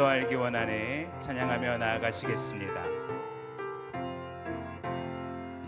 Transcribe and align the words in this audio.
더 0.00 0.06
알기 0.06 0.34
원하네. 0.34 1.10
찬양하며 1.20 1.76
나아가시겠습니다. 1.76 2.72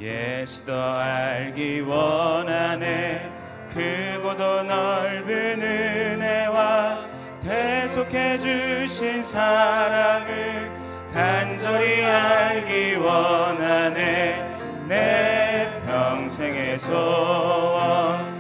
예수 0.01 0.65
더 0.65 0.97
알기 0.97 1.83
원하네. 1.83 3.31
크고도 3.69 4.63
넓은 4.63 5.61
은혜와 5.61 7.07
대속해 7.43 8.39
주신 8.39 9.23
사랑을 9.23 10.73
간절히 11.13 12.03
알기 12.03 12.95
원하네. 12.95 14.87
내 14.89 15.83
평생의 15.87 16.79
소원 16.79 18.32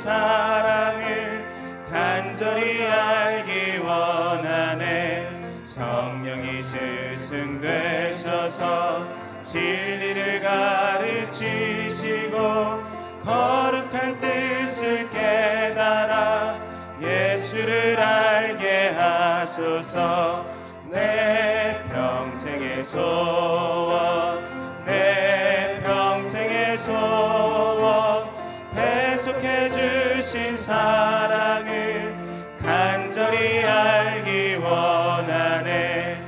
사랑을 0.00 1.44
간절히 1.90 2.86
알기 2.86 3.78
원하네. 3.80 5.28
성령이 5.66 6.62
스승 6.62 7.60
되셔서 7.60 9.06
진리를 9.42 10.40
가르치시고 10.40 12.38
거룩한 13.22 14.18
뜻을 14.18 15.10
깨달아 15.10 16.58
예수를 17.02 18.00
알게 18.00 18.94
하소서. 18.96 20.46
내 20.90 21.78
평생의 21.92 22.82
소원 22.82 23.89
사랑을 30.70 32.14
간절히 32.56 33.64
알기 33.64 34.54
원하네 34.54 36.22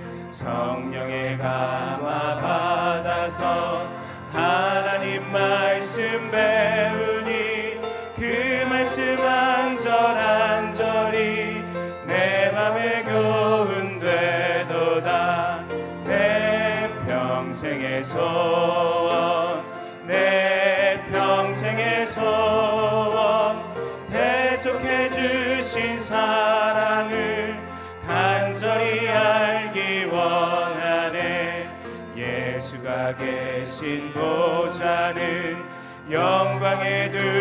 계신 33.83 34.13
보좌는 34.13 35.61
영광에 36.09 37.11
들 37.11 37.32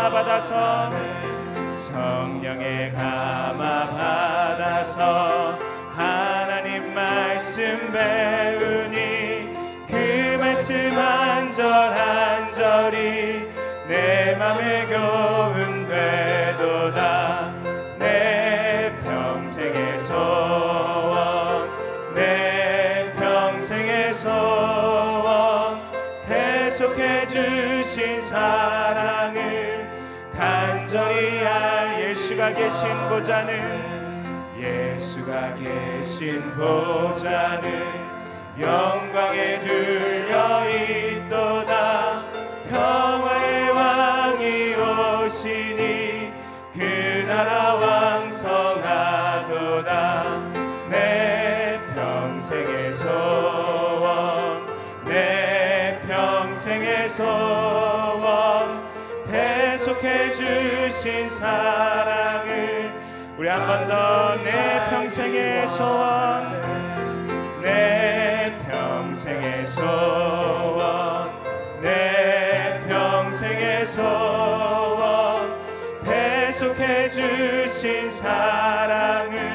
감화 0.00 0.10
받아서 0.10 0.90
성령의 1.76 2.90
감화 2.92 3.86
받아서 3.90 5.58
하나님 5.94 6.94
말씀 6.94 7.62
배우니 7.92 9.54
그 9.86 10.38
말씀 10.40 10.74
한절 10.96 11.70
한절이 11.70 13.46
내 13.88 14.36
맘에 14.36 14.86
교 14.86 15.09
계신 32.54 32.88
보좌는 33.08 34.54
예수가 34.58 35.54
계신 35.54 36.54
보좌는 36.54 37.82
영광에 38.58 39.60
들려 39.60 40.68
있도다. 40.68 42.24
평화의 42.68 43.70
왕이 43.70 44.74
오시니 44.74 46.32
그 46.72 47.24
나라 47.26 47.74
왕성하도다. 47.74 49.90
내 50.90 51.80
평생의 51.94 52.92
소원 52.92 54.66
내 55.06 55.98
평생의 56.06 57.08
소원 57.08 58.84
대속해 59.24 60.32
주신 60.32 61.30
우리 61.30 62.19
한 63.60 63.66
번 63.68 63.88
더 63.88 64.40
내 64.42 64.80
평생의 64.90 65.68
소원 65.68 66.48
내 67.60 68.56
평생의 68.66 69.66
소원 69.66 71.30
내 71.82 72.80
평생의 72.88 73.84
소원 73.86 75.52
대속해 76.02 77.10
주신 77.10 78.10
사랑을 78.10 79.49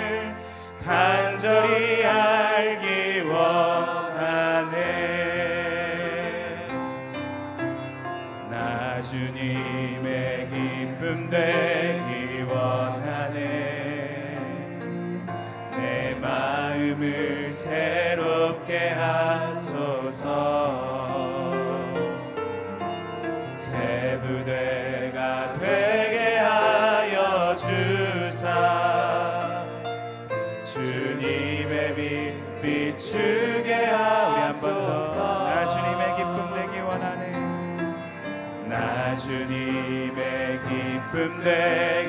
되 41.15 42.04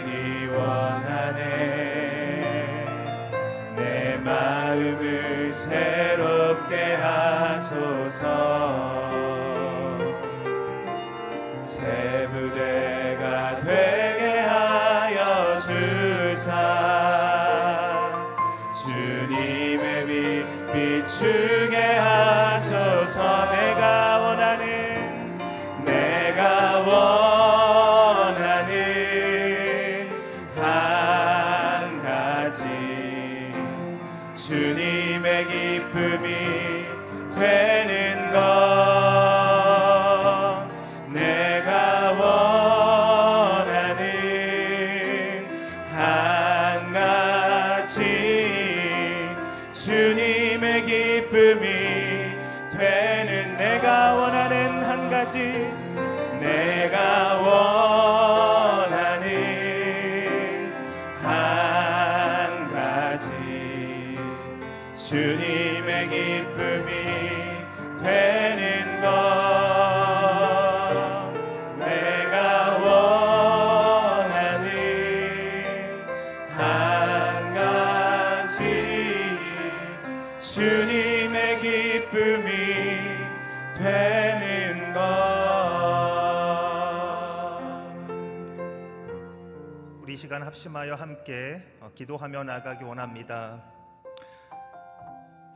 함께 91.26 91.60
어, 91.80 91.90
기도하며 91.92 92.44
나가기 92.44 92.84
원합니다. 92.84 93.60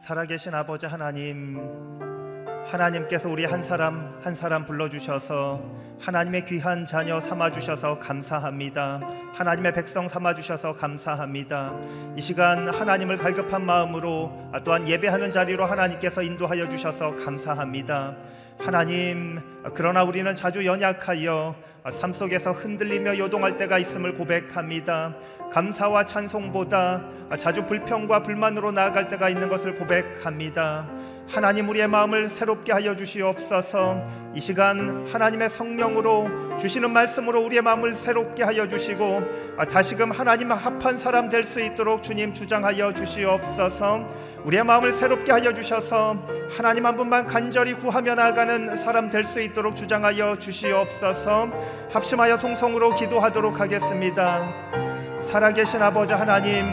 살아계신 0.01 0.53
아버지 0.53 0.87
하나님, 0.87 1.61
하나님께서 2.67 3.29
우리 3.29 3.45
한 3.45 3.63
사람 3.63 4.19
한 4.21 4.35
사람 4.35 4.67
불러주셔서 4.67 5.63
하나님의 6.01 6.47
귀한 6.47 6.87
자녀 6.87 7.21
삼아주셔서 7.21 8.01
감사합니다. 8.01 9.01
하나님의 9.33 9.73
백성 9.73 10.09
삼아주셔서 10.09 10.75
감사합니다. 10.75 11.79
이 12.17 12.21
시간 12.21 12.69
하나님을 12.69 13.17
갈급한 13.17 13.65
마음으로 13.65 14.51
아, 14.53 14.65
또한 14.65 14.89
예배하는 14.89 15.31
자리로 15.31 15.67
하나님께서 15.67 16.23
인도하여 16.23 16.69
주셔서 16.69 17.15
감사합니다. 17.15 18.17
하나님, 18.59 19.41
그러나 19.75 20.03
우리는 20.03 20.35
자주 20.35 20.65
연약하여 20.65 21.55
삶 21.91 22.13
속에서 22.13 22.53
흔들리며 22.53 23.19
요동할 23.19 23.57
때가 23.59 23.79
있음을 23.79 24.15
고백합니다. 24.17 25.15
감사와 25.53 26.07
찬송보다 26.07 27.03
자주 27.39 27.67
불평과 27.67 28.23
불만으로 28.23 28.71
나아갈 28.73 29.09
때가 29.09 29.29
있는 29.29 29.49
것을 29.49 29.77
고백합니다. 29.77 30.89
하나님 31.29 31.69
우리의 31.69 31.87
마음을 31.87 32.29
새롭게 32.29 32.73
하여 32.73 32.97
주시옵소서. 32.97 34.03
이 34.35 34.41
시간 34.41 35.07
하나님의 35.13 35.49
성령으로 35.49 36.59
주시는 36.59 36.91
말씀으로 36.91 37.41
우리의 37.45 37.63
마음을 37.63 37.95
새롭게 37.95 38.43
하여 38.43 38.69
주시고 38.69 39.57
다시금 39.71 40.11
하나님 40.11 40.51
합한 40.51 40.99
사람 40.99 41.29
될 41.29 41.45
수 41.45 41.61
있도록 41.61 42.03
주님 42.03 42.35
주장하여 42.35 42.95
주시옵소서. 42.95 44.07
우리의 44.45 44.65
마음을 44.65 44.93
새롭게 44.93 45.31
하여 45.33 45.53
주셔서 45.53 46.19
하나님 46.57 46.87
한 46.87 46.97
분만 46.97 47.27
간절히 47.27 47.75
구하며 47.75 48.15
나아가는 48.17 48.77
사람 48.77 49.09
될 49.11 49.25
수 49.25 49.41
있도록 49.41 49.50
주장하여 49.55 50.39
주시옵소서. 50.39 51.49
합심하여 51.93 52.39
통성으로 52.39 52.95
기도하도록 52.95 53.61
하겠습니다. 53.61 54.49
살아계신 55.23 55.83
아버지 55.83 56.13
하나님, 56.13 56.65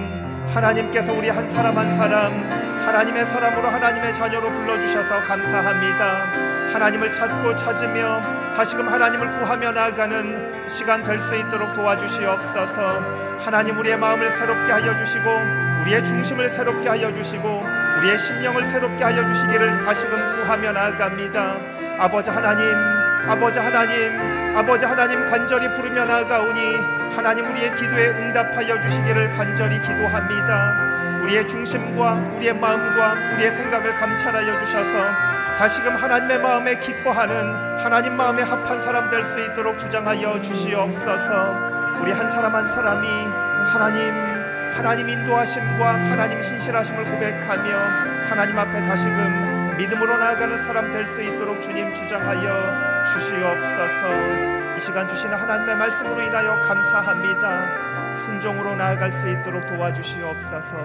하나님께서 0.53 1.11
우리 1.13 1.29
한 1.29 1.49
사람 1.49 1.77
한 1.77 1.95
사람 1.95 2.67
하나님의 2.85 3.25
사람으로 3.25 3.67
하나님의 3.67 4.13
자녀로 4.13 4.51
불러주셔서 4.51 5.21
감사합니다. 5.21 6.73
하나님을 6.73 7.11
찾고 7.11 7.55
찾으며 7.55 8.21
다시금 8.55 8.87
하나님을 8.87 9.33
구하며 9.33 9.71
나아가는 9.71 10.69
시간 10.69 11.03
될 11.03 11.19
수 11.19 11.35
있도록 11.35 11.73
도와주시옵소서. 11.73 13.37
하나님 13.39 13.77
우리의 13.77 13.97
마음을 13.97 14.31
새롭게 14.31 14.71
하여 14.71 14.95
주시고 14.97 15.29
우리의 15.81 16.03
중심을 16.03 16.49
새롭게 16.49 16.87
하여 16.89 17.13
주시고 17.13 17.65
우리의 17.99 18.17
심령을 18.17 18.65
새롭게 18.67 19.03
하여 19.03 19.27
주시기를 19.27 19.83
다시금 19.85 20.41
구하며 20.43 20.71
나아갑니다. 20.71 21.76
아버지 21.99 22.29
하나님, 22.29 22.75
아버지 23.27 23.59
하나님, 23.59 24.55
아버지 24.57 24.85
하나님 24.85 25.25
간절히 25.29 25.71
부르며 25.73 26.05
나아가오니 26.05 26.77
하나님 27.15 27.49
우리의 27.49 27.75
기도에 27.75 28.09
응답하여 28.09 28.79
주시기를 28.81 29.31
간절히 29.31 29.81
기도합니다. 29.81 31.19
우리의 31.23 31.47
중심과 31.47 32.13
우리의 32.37 32.53
마음과 32.53 33.33
우리의 33.35 33.51
생각을 33.51 33.95
감찰하여 33.95 34.59
주셔서 34.65 35.11
다시금 35.57 35.95
하나님의 35.95 36.39
마음에 36.39 36.79
기뻐하는 36.79 37.79
하나님 37.79 38.15
마음에 38.15 38.43
합한 38.43 38.79
사람 38.81 39.09
될 39.09 39.23
수 39.23 39.39
있도록 39.39 39.79
주장하여 39.79 40.39
주시옵소서. 40.41 41.97
우리 42.01 42.11
한 42.11 42.29
사람 42.29 42.53
한 42.55 42.67
사람이 42.67 43.07
하나님 43.65 44.13
하나님 44.75 45.09
인도하심과 45.09 45.93
하나님 46.11 46.41
신실하심을 46.41 47.03
고백하며 47.05 47.77
하나님 48.29 48.59
앞에 48.59 48.83
다시금 48.83 49.46
믿음으로 49.77 50.17
나아가는 50.17 50.57
사람 50.57 50.91
될 50.91 51.05
수 51.05 51.21
있도록 51.21 51.61
주님 51.61 51.93
주장하여 51.93 53.03
주시옵소서. 53.13 54.75
이 54.75 54.79
시간 54.79 55.07
주시는 55.07 55.35
하나님의 55.35 55.75
말씀으로 55.75 56.21
인하여 56.21 56.59
감사합니다. 56.61 58.25
순종으로 58.25 58.75
나아갈 58.75 59.11
수 59.11 59.29
있도록 59.29 59.67
도와주시옵소서. 59.67 60.77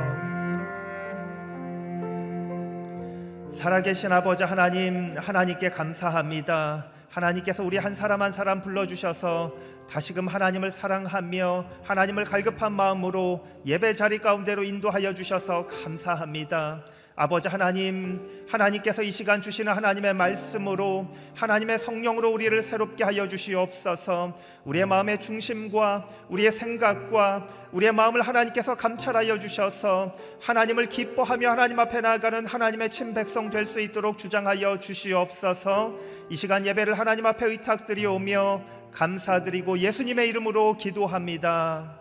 살아계신 3.56 4.12
아버지 4.12 4.44
하나님, 4.44 5.12
하나님께 5.16 5.70
감사합니다. 5.70 6.86
하나님께서 7.10 7.62
우리 7.62 7.76
한 7.76 7.94
사람 7.94 8.22
한 8.22 8.32
사람 8.32 8.62
불러주셔서 8.62 9.52
다시금 9.90 10.28
하나님을 10.28 10.70
사랑하며 10.70 11.66
하나님을 11.84 12.24
갈급한 12.24 12.72
마음으로 12.72 13.46
예배 13.66 13.94
자리 13.94 14.18
가운데로 14.18 14.64
인도하여 14.64 15.12
주셔서 15.12 15.66
감사합니다. 15.66 16.84
아버지 17.14 17.48
하나님, 17.48 18.46
하나님께서 18.48 19.02
이 19.02 19.10
시간 19.10 19.42
주시는 19.42 19.72
하나님의 19.72 20.14
말씀으로 20.14 21.08
하나님의 21.34 21.78
성령으로 21.78 22.30
우리를 22.30 22.62
새롭게 22.62 23.04
하여 23.04 23.28
주시옵소서. 23.28 24.38
우리의 24.64 24.86
마음의 24.86 25.20
중심과 25.20 26.06
우리의 26.28 26.52
생각과 26.52 27.48
우리의 27.72 27.92
마음을 27.92 28.22
하나님께서 28.22 28.76
감찰하여 28.76 29.38
주셔서 29.38 30.14
하나님을 30.40 30.86
기뻐하며 30.86 31.50
하나님 31.50 31.78
앞에 31.78 32.00
나아가는 32.00 32.46
하나님의 32.46 32.90
친백성 32.90 33.50
될 33.50 33.66
수 33.66 33.80
있도록 33.80 34.18
주장하여 34.18 34.80
주시옵소서. 34.80 35.96
이 36.30 36.36
시간 36.36 36.66
예배를 36.66 36.98
하나님 36.98 37.26
앞에 37.26 37.46
의탁드리오며 37.46 38.62
감사드리고 38.92 39.78
예수님의 39.78 40.28
이름으로 40.28 40.76
기도합니다. 40.76 41.98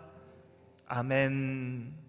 아멘. 0.86 2.01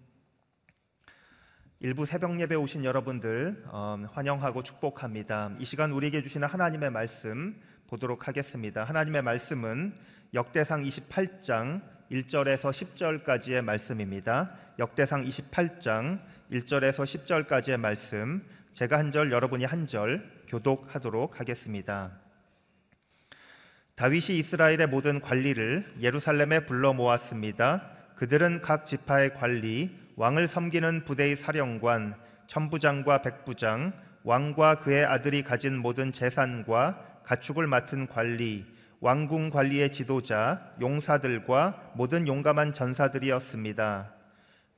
일부 1.80 2.06
새벽 2.06 2.40
예배 2.40 2.54
오신 2.54 2.84
여러분들 2.84 3.64
어, 3.66 3.98
환영하고 4.12 4.62
축복합니다. 4.62 5.52
이 5.58 5.64
시간 5.64 5.90
우리에게 5.92 6.22
주시는 6.22 6.48
하나님의 6.48 6.90
말씀 6.90 7.60
보도록 7.88 8.26
하겠습니다. 8.28 8.84
하나님의 8.84 9.22
말씀은 9.22 9.94
역대상 10.32 10.82
28장 10.84 11.82
1절에서 12.10 12.70
10절까지의 12.70 13.62
말씀입니다. 13.62 14.56
역대상 14.78 15.24
28장 15.24 16.20
1절에서 16.50 17.04
10절까지의 17.04 17.76
말씀 17.78 18.42
제가 18.74 18.98
한 18.98 19.10
절 19.12 19.30
여러분이 19.30 19.64
한 19.64 19.86
절 19.86 20.32
교독하도록 20.48 21.38
하겠습니다. 21.40 22.12
다윗이 23.96 24.38
이스라엘의 24.38 24.88
모든 24.88 25.20
관리를 25.20 25.86
예루살렘에 26.00 26.60
불러 26.66 26.92
모았습니다. 26.92 27.90
그들은 28.16 28.62
각 28.62 28.86
지파의 28.86 29.34
관리, 29.34 30.03
왕을 30.16 30.46
섬기는 30.46 31.04
부대의 31.04 31.34
사령관, 31.34 32.14
천부장과 32.46 33.22
백부장, 33.22 33.92
왕과 34.22 34.76
그의 34.76 35.04
아들이 35.04 35.42
가진 35.42 35.76
모든 35.76 36.12
재산과 36.12 37.22
가축을 37.24 37.66
맡은 37.66 38.06
관리, 38.06 38.64
왕궁 39.00 39.50
관리의 39.50 39.90
지도자, 39.90 40.72
용사들과 40.80 41.92
모든 41.94 42.26
용감한 42.26 42.74
전사들이었습니다. 42.74 44.12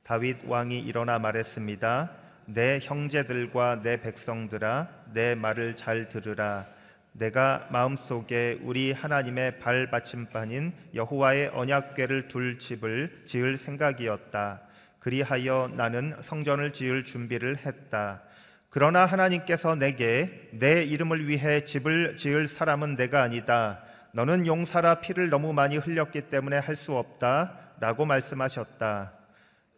다윗 0.03 0.37
왕이 0.45 0.79
일어나 0.79 1.19
말했습니다. 1.19 2.11
내 2.45 2.79
형제들과 2.81 3.83
내 3.83 4.01
백성들아, 4.01 4.87
내 5.13 5.35
말을 5.35 5.75
잘 5.75 6.09
들으라. 6.09 6.65
내가 7.11 7.67
마음속에 7.71 8.59
우리 8.63 8.91
하나님의 8.91 9.59
발받침반인 9.59 10.73
여호와의 10.93 11.49
언약궤를 11.53 12.27
둘 12.27 12.57
집을 12.59 13.23
지을 13.25 13.57
생각이었다. 13.57 14.66
그리하여 15.07 15.69
나는 15.73 16.13
성전을 16.19 16.73
지을 16.73 17.05
준비를 17.05 17.59
했다. 17.65 18.23
그러나 18.69 19.05
하나님께서 19.05 19.75
내게 19.75 20.49
내 20.51 20.83
이름을 20.83 21.29
위해 21.29 21.63
집을 21.63 22.17
지을 22.17 22.49
사람은 22.49 22.97
내가 22.97 23.21
아니다. 23.21 23.79
너는 24.11 24.45
용사라 24.45 24.99
피를 24.99 25.29
너무 25.29 25.53
많이 25.53 25.77
흘렸기 25.77 26.23
때문에 26.23 26.57
할 26.57 26.75
수 26.75 26.97
없다. 26.97 27.57
라고 27.79 28.03
말씀하셨다. 28.03 29.13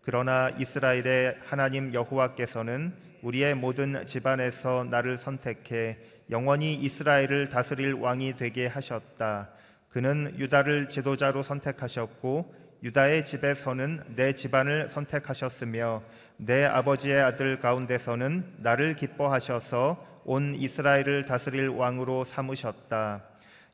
그러나 0.02 0.50
이스라엘의 0.58 1.38
하나님 1.46 1.94
여호와께서는 1.94 2.92
우리의 3.22 3.54
모든 3.54 4.08
집안에서 4.08 4.88
나를 4.90 5.20
선택해 5.20 6.00
영원히 6.32 6.74
이스라엘을 6.74 7.50
다스릴 7.50 7.94
왕이 7.94 8.36
되게 8.36 8.66
하셨다. 8.66 9.50
그는 9.90 10.34
유다를 10.40 10.90
지도자로 10.90 11.44
선택하셨고 11.44 12.59
유다의 12.82 13.26
집에서는 13.26 14.04
내 14.16 14.34
집안을 14.34 14.88
선택하셨으며 14.88 16.02
내 16.38 16.64
아버지의 16.64 17.22
아들 17.22 17.60
가운데서는 17.60 18.56
나를 18.58 18.96
기뻐하셔서 18.96 20.22
온 20.24 20.56
이스라엘을 20.56 21.26
다스릴 21.26 21.70
왕으로 21.70 22.24
삼으셨다. 22.24 23.24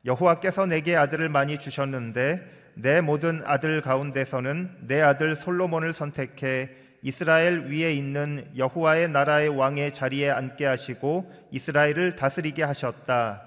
여호와께서 0.04 0.66
내게 0.66 0.96
아들을 0.96 1.28
많이 1.28 1.58
주셨는데 1.58 2.72
내 2.74 3.00
모든 3.00 3.42
아들 3.44 3.80
가운데서는 3.80 4.86
내 4.88 5.00
아들 5.00 5.36
솔로몬을 5.36 5.92
선택해 5.92 6.70
이스라엘 7.02 7.66
위에 7.70 7.92
있는 7.92 8.50
여호와의 8.56 9.08
나라의 9.10 9.48
왕의 9.48 9.92
자리에 9.92 10.30
앉게 10.30 10.66
하시고 10.66 11.32
이스라엘을 11.52 12.16
다스리게 12.16 12.64
하셨다. 12.64 13.42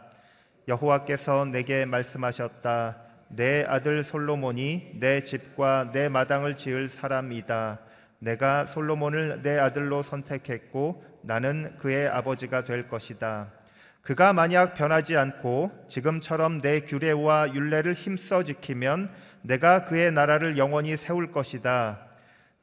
여호와께서 0.67 1.45
내게 1.45 1.83
말씀하셨다. 1.83 3.08
내 3.29 3.63
아들 3.63 4.03
솔로몬이 4.03 4.91
내 4.95 5.23
집과 5.23 5.91
내 5.93 6.09
마당을 6.09 6.55
지을 6.55 6.87
사람이다. 6.87 7.79
내가 8.19 8.65
솔로몬을 8.65 9.41
내 9.43 9.57
아들로 9.57 10.03
선택했고 10.03 11.03
나는 11.21 11.75
그의 11.77 12.07
아버지가 12.07 12.63
될 12.63 12.87
것이다. 12.87 13.51
그가 14.01 14.33
만약 14.33 14.73
변하지 14.73 15.15
않고 15.17 15.71
지금처럼 15.87 16.61
내 16.61 16.81
규례와 16.81 17.53
율례를 17.53 17.93
힘써 17.93 18.43
지키면 18.43 19.11
내가 19.43 19.85
그의 19.85 20.11
나라를 20.11 20.57
영원히 20.57 20.97
세울 20.97 21.31
것이다. 21.31 22.07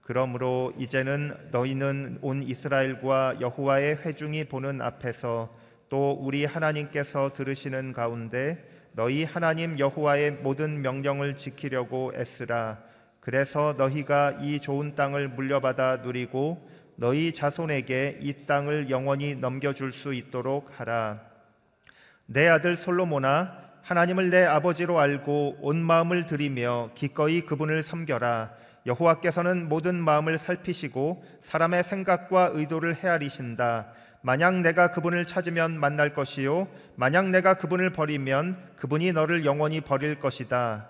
그러므로 0.02 0.72
이제는 0.78 1.36
너희는 1.50 2.18
온 2.22 2.42
이스라엘과 2.42 3.36
여호와의 3.40 3.98
회중이 4.04 4.44
보는 4.44 4.80
앞에서 4.80 5.54
또 5.88 6.12
우리 6.12 6.44
하나님께서 6.44 7.32
들으시는 7.32 7.92
가운데 7.92 8.75
너희 8.96 9.24
하나님 9.24 9.78
여호와의 9.78 10.30
모든 10.42 10.80
명령을 10.80 11.36
지키려고 11.36 12.12
애쓰라. 12.16 12.78
그래서 13.20 13.74
너희가 13.76 14.38
이 14.40 14.58
좋은 14.58 14.94
땅을 14.94 15.28
물려받아 15.28 15.96
누리고 15.96 16.66
너희 16.94 17.34
자손에게 17.34 18.20
이 18.22 18.46
땅을 18.46 18.88
영원히 18.88 19.34
넘겨줄 19.34 19.92
수 19.92 20.14
있도록 20.14 20.70
하라. 20.80 21.20
내 22.24 22.48
아들 22.48 22.74
솔로몬아, 22.74 23.58
하나님을 23.82 24.30
내 24.30 24.46
아버지로 24.46 24.98
알고 24.98 25.58
온 25.60 25.76
마음을 25.76 26.24
들이며 26.24 26.92
기꺼이 26.94 27.42
그분을 27.42 27.82
섬겨라. 27.82 28.54
여호와께서는 28.86 29.68
모든 29.68 29.96
마음을 29.96 30.38
살피시고 30.38 31.22
사람의 31.42 31.84
생각과 31.84 32.52
의도를 32.54 32.94
헤아리신다. 32.94 33.92
만약 34.26 34.60
내가 34.60 34.90
그분을 34.90 35.24
찾으면 35.24 35.78
만날 35.78 36.12
것이요 36.12 36.66
만약 36.96 37.30
내가 37.30 37.54
그분을 37.54 37.90
버리면 37.90 38.56
그분이 38.74 39.12
너를 39.12 39.44
영원히 39.44 39.80
버릴 39.80 40.18
것이다. 40.18 40.88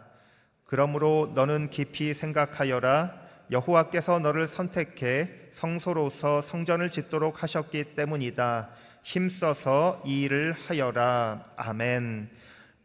그러므로 0.65 1.33
너는 1.35 1.69
깊이 1.69 2.15
생각하여라 2.15 3.13
여호와께서 3.51 4.21
너를 4.21 4.49
선택해 4.49 5.29
성소로서 5.53 6.41
성전을 6.41 6.91
짓도록 6.91 7.43
하셨기 7.43 7.95
때문이다. 7.95 8.71
힘써서 9.03 10.03
이 10.07 10.23
일을 10.23 10.55
하여라. 10.55 11.43
아멘. 11.57 12.31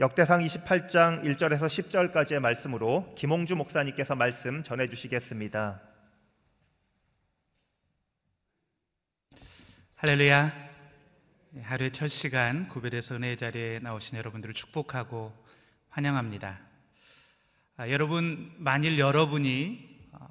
역대상 0.02 0.44
28장 0.44 1.24
1절에서 1.24 1.62
10절까지의 1.62 2.40
말씀으로 2.40 3.14
김홍주 3.16 3.56
목사님께서 3.56 4.16
말씀 4.16 4.64
전해 4.64 4.90
주시겠습니다. 4.90 5.91
할렐루야. 10.04 10.52
하루의 11.62 11.92
첫 11.92 12.08
시간 12.08 12.68
구별에서 12.68 13.18
은혜의 13.18 13.38
자리에 13.38 13.78
나오신 13.84 14.18
여러분들을 14.18 14.56
축복하고 14.56 15.32
환영합니다. 15.90 16.60
아, 17.78 17.88
여러분, 17.88 18.52
만일 18.58 18.98
여러분이 18.98 20.00
어, 20.14 20.28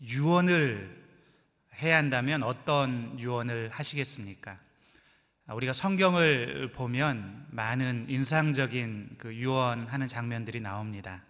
유언을 0.00 1.06
해야 1.80 1.98
한다면 1.98 2.42
어떤 2.42 3.16
유언을 3.20 3.68
하시겠습니까? 3.68 4.58
아, 5.46 5.54
우리가 5.54 5.72
성경을 5.72 6.72
보면 6.72 7.46
많은 7.52 8.06
인상적인 8.08 9.18
그 9.18 9.36
유언하는 9.36 10.08
장면들이 10.08 10.58
나옵니다. 10.58 11.22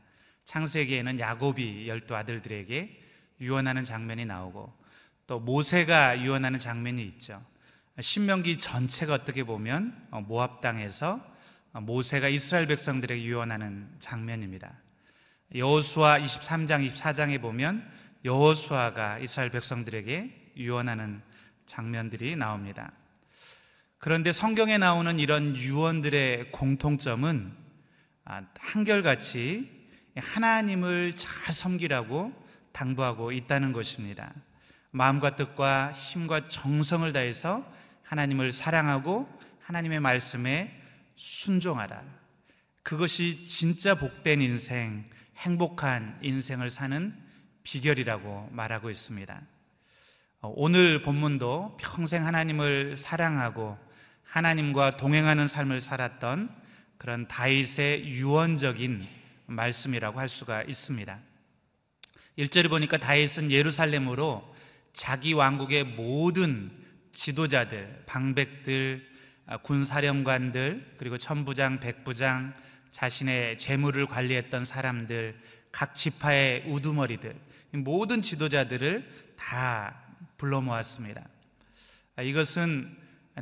창세기에는 0.46 1.20
야곱이 1.20 1.86
열두 1.88 2.16
아들들에게 2.16 3.02
유언하는 3.42 3.84
장면이 3.84 4.24
나오고 4.24 4.72
또 5.26 5.40
모세가 5.40 6.22
유언하는 6.22 6.58
장면이 6.58 7.02
있죠. 7.02 7.51
신명기 8.00 8.58
전체가 8.58 9.12
어떻게 9.12 9.44
보면 9.44 10.08
어, 10.10 10.20
모압 10.22 10.60
땅에서 10.62 11.20
어, 11.72 11.80
모세가 11.80 12.28
이스라엘 12.28 12.66
백성들에게 12.66 13.22
유언하는 13.22 13.88
장면입니다. 13.98 14.72
여호수아 15.54 16.18
23장 16.20 16.90
24장에 16.90 17.40
보면 17.40 17.86
여호수아가 18.24 19.18
이스라엘 19.18 19.50
백성들에게 19.50 20.52
유언하는 20.56 21.20
장면들이 21.66 22.36
나옵니다. 22.36 22.92
그런데 23.98 24.32
성경에 24.32 24.78
나오는 24.78 25.18
이런 25.18 25.54
유언들의 25.54 26.50
공통점은 26.50 27.52
아, 28.24 28.42
한결같이 28.58 29.70
하나님을 30.16 31.14
잘 31.16 31.52
섬기라고 31.52 32.32
당부하고 32.72 33.32
있다는 33.32 33.72
것입니다. 33.72 34.32
마음과 34.92 35.36
뜻과 35.36 35.92
힘과 35.92 36.48
정성을 36.48 37.12
다해서 37.12 37.64
하나님을 38.12 38.52
사랑하고 38.52 39.26
하나님의 39.62 40.00
말씀에 40.00 40.78
순종하라. 41.16 42.02
그것이 42.82 43.46
진짜 43.46 43.94
복된 43.94 44.42
인생, 44.42 45.08
행복한 45.38 46.18
인생을 46.20 46.68
사는 46.68 47.14
비결이라고 47.62 48.50
말하고 48.52 48.90
있습니다. 48.90 49.40
어, 50.42 50.52
오늘 50.56 51.00
본문도 51.00 51.78
평생 51.80 52.26
하나님을 52.26 52.98
사랑하고 52.98 53.78
하나님과 54.24 54.98
동행하는 54.98 55.48
삶을 55.48 55.80
살았던 55.80 56.54
그런 56.98 57.26
다윗의 57.28 58.10
유언적인 58.10 59.08
말씀이라고 59.46 60.20
할 60.20 60.28
수가 60.28 60.64
있습니다. 60.64 61.18
1절을 62.36 62.68
보니까 62.68 62.98
다윗은 62.98 63.50
예루살렘으로 63.50 64.54
자기 64.92 65.32
왕국의 65.32 65.84
모든 65.84 66.81
지도자들, 67.12 68.04
방백들, 68.06 69.06
아, 69.46 69.56
군사령관들, 69.58 70.94
그리고 70.96 71.18
천부장, 71.18 71.80
백부장, 71.80 72.54
자신의 72.90 73.58
재물을 73.58 74.06
관리했던 74.06 74.64
사람들, 74.64 75.38
각 75.70 75.94
지파의 75.94 76.64
우두머리들, 76.66 77.34
모든 77.72 78.22
지도자들을 78.22 79.34
다 79.36 80.02
불러 80.36 80.60
모았습니다. 80.60 81.26
아, 82.16 82.22
이것은 82.22 82.96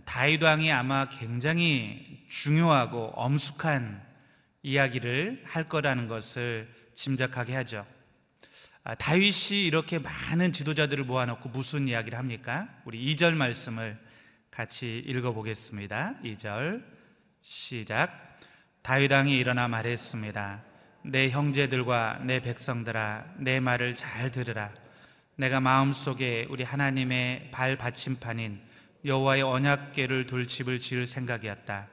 다윗 0.04 0.42
왕이 0.42 0.70
아마 0.70 1.08
굉장히 1.08 2.24
중요하고 2.28 3.12
엄숙한 3.16 4.00
이야기를 4.62 5.42
할 5.46 5.68
거라는 5.68 6.06
것을 6.06 6.68
짐작하게 6.94 7.54
하죠. 7.56 7.86
아, 8.82 8.94
다윗이 8.94 9.66
이렇게 9.66 9.99
많은 9.99 10.52
지도자들을 10.52 11.04
모아놓고 11.04 11.50
무슨 11.50 11.87
이야기를 11.87 12.18
합니까? 12.18 12.66
우리 12.84 13.14
2절 13.14 13.34
말씀을 13.34 13.99
같이 14.50 15.02
읽어보겠습니다. 15.06 16.14
2절 16.25 16.82
시작. 17.42 18.38
다윗 18.82 19.12
왕이 19.12 19.37
일어나 19.37 19.68
말했습니다. 19.68 20.62
내 21.02 21.28
형제들과 21.28 22.20
내 22.25 22.40
백성들아, 22.40 23.34
내 23.37 23.60
말을 23.60 23.96
잘 23.96 24.30
들으라. 24.30 24.72
내가 25.37 25.60
마음속에 25.60 26.46
우리 26.49 26.64
하나님의 26.64 27.50
발 27.50 27.76
받침판인 27.76 28.60
여호와의 29.04 29.42
언약궤를 29.42 30.26
둘 30.26 30.46
집을 30.46 30.80
지을 30.80 31.06
생각이었다. 31.06 31.87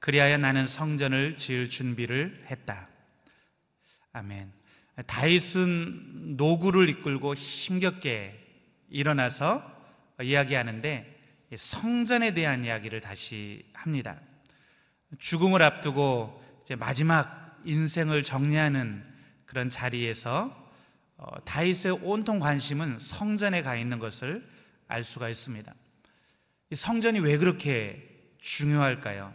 그리하여 0.00 0.36
나는 0.36 0.66
성전을 0.66 1.36
지을 1.36 1.70
준비를 1.70 2.44
했다. 2.50 2.88
아멘. 4.12 4.65
다윗은 5.06 6.36
노구를 6.36 6.88
이끌고 6.88 7.34
힘겹게 7.34 8.42
일어나서 8.88 9.62
이야기하는데 10.22 11.14
성전에 11.56 12.34
대한 12.34 12.64
이야기를 12.64 13.00
다시 13.00 13.64
합니다. 13.74 14.18
죽음을 15.18 15.62
앞두고 15.62 16.42
이제 16.62 16.74
마지막 16.74 17.60
인생을 17.64 18.22
정리하는 18.22 19.04
그런 19.44 19.68
자리에서 19.68 20.64
어, 21.18 21.44
다윗의 21.44 22.00
온통 22.02 22.40
관심은 22.40 22.98
성전에 22.98 23.62
가 23.62 23.76
있는 23.76 23.98
것을 23.98 24.46
알 24.86 25.02
수가 25.02 25.28
있습니다. 25.28 25.72
성전이 26.74 27.20
왜 27.20 27.38
그렇게 27.38 28.06
중요할까요? 28.38 29.32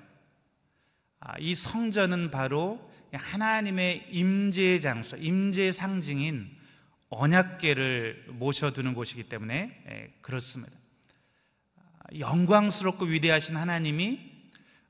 아, 1.19 1.33
이 1.39 1.55
성전은 1.55 2.31
바로 2.31 2.90
하나님의 3.17 4.07
임재의 4.09 4.81
장소, 4.81 5.17
임재의 5.17 5.73
상징인 5.73 6.49
언약궤를 7.09 8.25
모셔두는 8.29 8.93
곳이기 8.93 9.23
때문에 9.23 9.83
예, 9.89 10.13
그렇습니다. 10.21 10.71
영광스럽고 12.17 13.05
위대하신 13.05 13.57
하나님이 13.57 14.31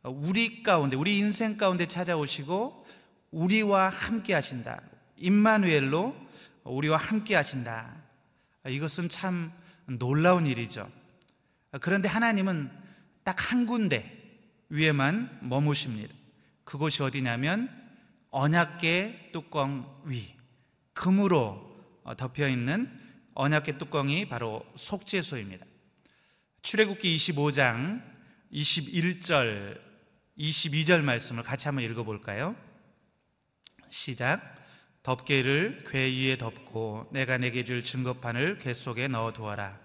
우리 0.03 0.63
가운데, 0.63 0.95
우리 0.95 1.17
인생 1.17 1.57
가운데 1.57 1.87
찾아오시고 1.87 2.85
우리와 3.31 3.89
함께 3.89 4.33
하신다. 4.33 4.81
임마누엘로 5.17 6.15
우리와 6.63 6.97
함께 6.97 7.35
하신다. 7.35 7.95
이것은 8.67 9.09
참 9.09 9.51
놀라운 9.85 10.45
일이죠. 10.45 10.89
그런데 11.79 12.07
하나님은 12.07 12.71
딱 13.23 13.51
한 13.51 13.65
군데 13.65 14.17
위에만 14.69 15.39
머무십니다. 15.41 16.13
그곳이 16.63 17.03
어디냐면 17.03 17.69
언약계 18.31 19.29
뚜껑 19.33 19.85
위, 20.05 20.33
금으로 20.93 21.69
덮여 22.17 22.47
있는 22.47 22.89
언약계 23.33 23.77
뚜껑이 23.77 24.27
바로 24.27 24.65
속죄소입니다. 24.75 25.65
출애굽기 26.61 27.15
25장 27.15 28.01
21절 28.53 29.79
22절 30.37 31.01
말씀을 31.01 31.43
같이 31.43 31.67
한번 31.67 31.83
읽어 31.83 32.03
볼까요? 32.03 32.55
시작. 33.89 34.41
덮개를 35.03 35.83
궤 35.87 36.11
위에 36.11 36.37
덮고 36.37 37.09
내가 37.11 37.37
내게 37.37 37.65
줄 37.65 37.83
증거판을 37.83 38.59
궤 38.59 38.73
속에 38.73 39.07
넣어 39.07 39.31
두어라. 39.31 39.79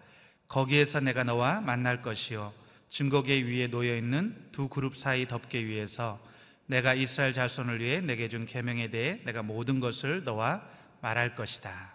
거기에서 0.47 1.00
내가 1.00 1.25
너와 1.25 1.61
만날 1.61 2.03
것이요 2.03 2.53
증거계 2.91 3.43
위에 3.43 3.67
놓여 3.67 3.97
있는 3.97 4.50
두 4.53 4.69
그룹 4.69 4.95
사이 4.95 5.26
덮개 5.26 5.65
위에서 5.65 6.21
내가 6.66 6.94
이스라엘 6.94 7.32
자손을 7.32 7.80
위해 7.80 8.00
내게 8.00 8.28
준 8.28 8.44
계명에 8.46 8.90
대해 8.90 9.20
내가 9.25 9.42
모든 9.42 9.80
것을 9.80 10.25
너와 10.25 10.66
말할 11.00 11.35
것이다. 11.35 11.94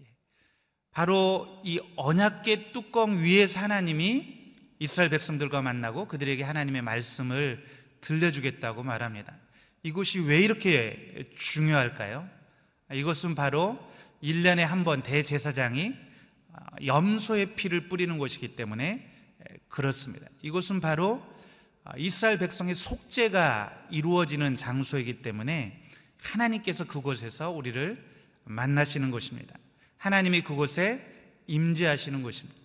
예. 0.00 0.04
바로 0.92 1.60
이 1.64 1.80
언약계 1.96 2.72
뚜껑 2.72 3.22
위에서 3.22 3.60
하나님이 3.60 4.42
이스라엘 4.78 5.10
백성들과 5.10 5.62
만나고 5.62 6.08
그들에게 6.08 6.42
하나님의 6.42 6.82
말씀을 6.82 7.64
들려주겠다고 8.00 8.82
말합니다. 8.82 9.34
이곳이 9.84 10.20
왜 10.20 10.40
이렇게 10.40 11.30
중요할까요? 11.36 12.28
이것은 12.92 13.34
바로 13.34 13.78
1년에 14.22 14.58
한 14.58 14.84
번 14.84 15.02
대제사장이 15.02 15.94
염소의 16.84 17.54
피를 17.54 17.88
뿌리는 17.88 18.16
곳이기 18.18 18.54
때문에 18.56 19.08
그렇습니다. 19.68 20.26
이곳은 20.42 20.80
바로 20.80 21.24
이스라엘 21.96 22.38
백성의 22.38 22.74
속죄가 22.74 23.86
이루어지는 23.90 24.56
장소이기 24.56 25.22
때문에 25.22 25.82
하나님께서 26.20 26.84
그곳에서 26.84 27.50
우리를 27.50 28.02
만나시는 28.44 29.10
곳입니다. 29.10 29.56
하나님이 29.96 30.42
그곳에 30.42 31.00
임재하시는 31.46 32.22
곳입니다. 32.22 32.62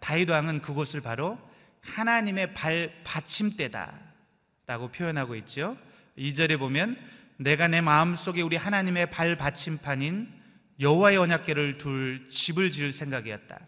다윗 0.00 0.28
왕은 0.28 0.60
그곳을 0.60 1.00
바로 1.00 1.38
하나님의 1.80 2.54
발 2.54 2.92
받침대다라고 3.04 4.88
표현하고 4.92 5.34
있죠. 5.36 5.78
2절에 6.18 6.58
보면 6.58 6.96
내가 7.38 7.68
내 7.68 7.80
마음속에 7.80 8.42
우리 8.42 8.56
하나님의 8.56 9.10
발 9.10 9.36
받침판인 9.36 10.32
여호와의 10.80 11.16
언약궤를 11.18 11.78
둘 11.78 12.28
집을 12.28 12.70
지을 12.70 12.92
생각이었다. 12.92 13.58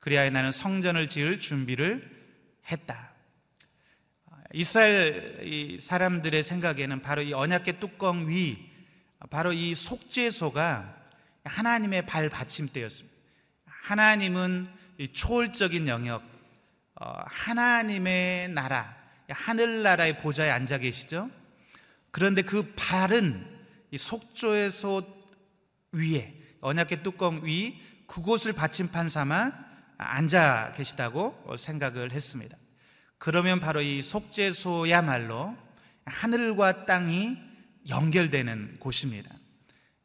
그리하여 0.00 0.30
나는 0.30 0.52
성전을 0.52 1.08
지을 1.08 1.40
준비를 1.40 2.02
했다. 2.70 3.11
이스라엘 4.54 5.78
사람들의 5.80 6.42
생각에는 6.42 7.00
바로 7.00 7.22
이 7.22 7.32
언약궤 7.32 7.78
뚜껑 7.78 8.28
위, 8.28 8.70
바로 9.30 9.52
이 9.52 9.74
속죄소가 9.74 10.94
하나님의 11.44 12.06
발 12.06 12.28
받침대였습니다. 12.28 13.16
하나님은 13.64 14.66
초월적인 15.12 15.88
영역, 15.88 16.22
어, 16.94 17.14
하나님의 17.26 18.50
나라, 18.50 18.94
하늘나라의 19.28 20.18
보좌에 20.18 20.50
앉아 20.50 20.78
계시죠. 20.78 21.30
그런데 22.10 22.42
그 22.42 22.74
발은 22.76 23.46
이 23.90 23.98
속죄소 23.98 25.22
위에 25.92 26.34
언약궤 26.60 27.02
뚜껑 27.02 27.40
위 27.44 27.80
그곳을 28.06 28.52
받침판 28.52 29.08
삼아 29.08 29.52
앉아 29.96 30.72
계시다고 30.76 31.56
생각을 31.56 32.12
했습니다. 32.12 32.56
그러면 33.24 33.60
바로 33.60 33.80
이 33.80 34.02
속죄소야말로 34.02 35.56
하늘과 36.06 36.86
땅이 36.86 37.38
연결되는 37.88 38.78
곳입니다. 38.80 39.30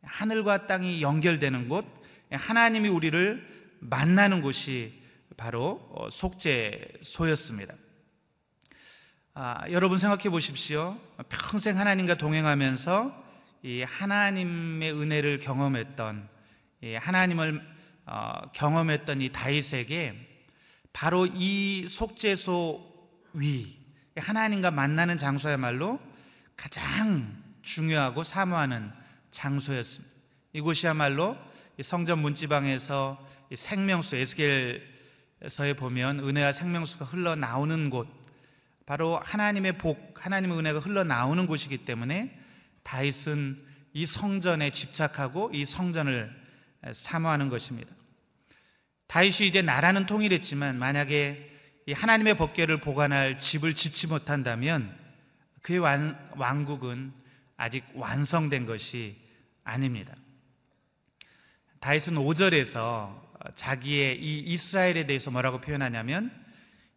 하늘과 0.04 0.68
땅이 0.68 1.02
연결되는 1.02 1.68
곳, 1.68 1.84
하나님이 2.30 2.90
우리를 2.90 3.78
만나는 3.80 4.44
곳이 4.44 5.02
바로 5.36 6.08
속죄소였습니다. 6.12 7.74
아, 9.34 9.68
여러분 9.72 9.98
생각해 9.98 10.30
보십시오. 10.30 10.96
평생 11.28 11.80
하나님과 11.80 12.18
동행하면서 12.18 13.24
이 13.64 13.82
하나님의 13.82 14.94
은혜를 14.94 15.40
경험했던 15.40 16.30
이 16.84 16.94
하나님을 16.94 17.78
어, 18.06 18.42
경험했던 18.54 19.24
이 19.24 19.30
다윗에게 19.30 20.14
바로 20.94 21.26
이 21.26 21.88
속죄소 21.88 22.87
위 23.34 23.78
하나님과 24.16 24.72
만나는 24.72 25.18
장소야말로 25.18 26.00
가장 26.56 27.44
중요하고 27.62 28.24
사모하는 28.24 28.92
장소였습니다. 29.32 30.16
이곳이야말로 30.54 31.38
성전 31.82 32.20
문지방에서 32.20 33.28
생명수 33.54 34.16
에스겔서에 34.16 35.74
보면 35.78 36.20
은혜와 36.20 36.52
생명수가 36.52 37.06
흘러나오는 37.06 37.90
곳 37.90 38.08
바로 38.86 39.20
하나님의 39.24 39.78
복, 39.78 40.16
하나님의 40.26 40.58
은혜가 40.58 40.80
흘러나오는 40.80 41.46
곳이기 41.46 41.80
때문에 41.80 42.40
다윗은 42.84 43.63
이 43.94 44.06
성전에 44.06 44.70
집착하고 44.72 45.52
이 45.54 45.66
성전을 45.66 46.34
사모하는 46.94 47.50
것입니다. 47.50 47.94
다윗이 49.08 49.48
이제 49.48 49.62
나라는 49.62 50.06
통일했지만 50.06 50.80
만약에 50.80 51.57
하나님의 51.93 52.36
법궤를 52.36 52.82
보관할 52.82 53.39
집을 53.39 53.73
짓지 53.73 54.08
못한다면 54.08 54.97
그의 55.62 55.80
왕국은 55.80 57.13
아직 57.56 57.84
완성된 57.93 58.65
것이 58.65 59.15
아닙니다. 59.63 60.15
다윗은 61.80 62.15
5절에서 62.15 63.56
자기의 63.56 64.21
이 64.21 64.39
이스라엘에 64.39 65.06
대해서 65.06 65.32
뭐라고 65.32 65.62
표현하냐면 65.62 66.32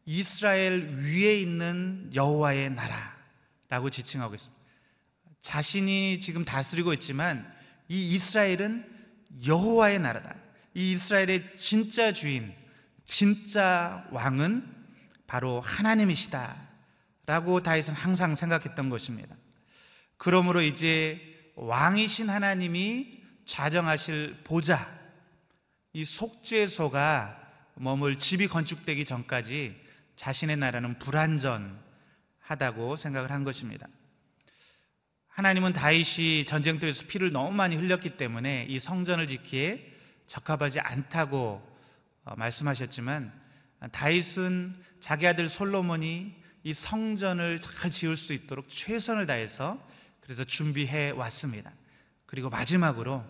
이스라엘 0.07 0.97
위에 0.97 1.39
있는 1.39 2.11
여호와의 2.15 2.71
나라라고 2.71 3.91
지칭하고 3.91 4.35
있습니다. 4.35 4.61
자신이 5.41 6.21
지금 6.21 6.45
다스리고 6.45 6.93
있지만 6.95 7.51
이 7.89 8.15
이스라엘은 8.15 8.85
여호와의 9.47 10.01
나라다. 10.01 10.35
이 10.75 10.93
이스라엘의 10.93 11.55
진짜 11.57 12.13
주인, 12.13 12.53
진짜 13.05 14.07
왕은 14.11 14.70
바로 15.31 15.61
하나님이시다. 15.61 16.57
라고 17.25 17.63
다윗은 17.63 17.95
항상 17.95 18.35
생각했던 18.35 18.91
것입니다. 18.91 19.37
그러므로 20.17 20.61
이제 20.61 21.53
왕이신 21.55 22.29
하나님이 22.29 23.23
좌정하실 23.47 24.39
보좌, 24.43 24.91
이 25.93 26.05
속죄소가 26.05 27.41
머물 27.77 28.19
집이 28.19 28.49
건축되기 28.49 29.05
전까지 29.05 29.81
자신의 30.17 30.57
나라는 30.57 30.99
불완전하다고 30.99 32.97
생각을 32.97 33.31
한 33.31 33.45
것입니다. 33.45 33.87
하나님은 35.29 35.75
다윗이 35.75 36.45
전쟁터에서 36.45 37.07
피를 37.07 37.31
너무 37.31 37.53
많이 37.53 37.77
흘렸기 37.77 38.17
때문에 38.17 38.67
이 38.69 38.81
성전을 38.81 39.29
짓기에 39.29 39.95
적합하지 40.27 40.81
않다고 40.81 41.65
어, 42.25 42.35
말씀하셨지만 42.35 43.33
다윗은 43.93 44.90
자기 45.01 45.27
아들 45.27 45.49
솔로몬이 45.49 46.35
이 46.63 46.75
성전을 46.75 47.61
잘 47.61 47.91
지을 47.91 48.17
수 48.17 48.33
있도록 48.33 48.69
최선을 48.69 49.27
다해서 49.27 49.83
그래서 50.21 50.45
준비해 50.45 51.11
왔습니다. 51.11 51.73
그리고 52.27 52.51
마지막으로 52.51 53.25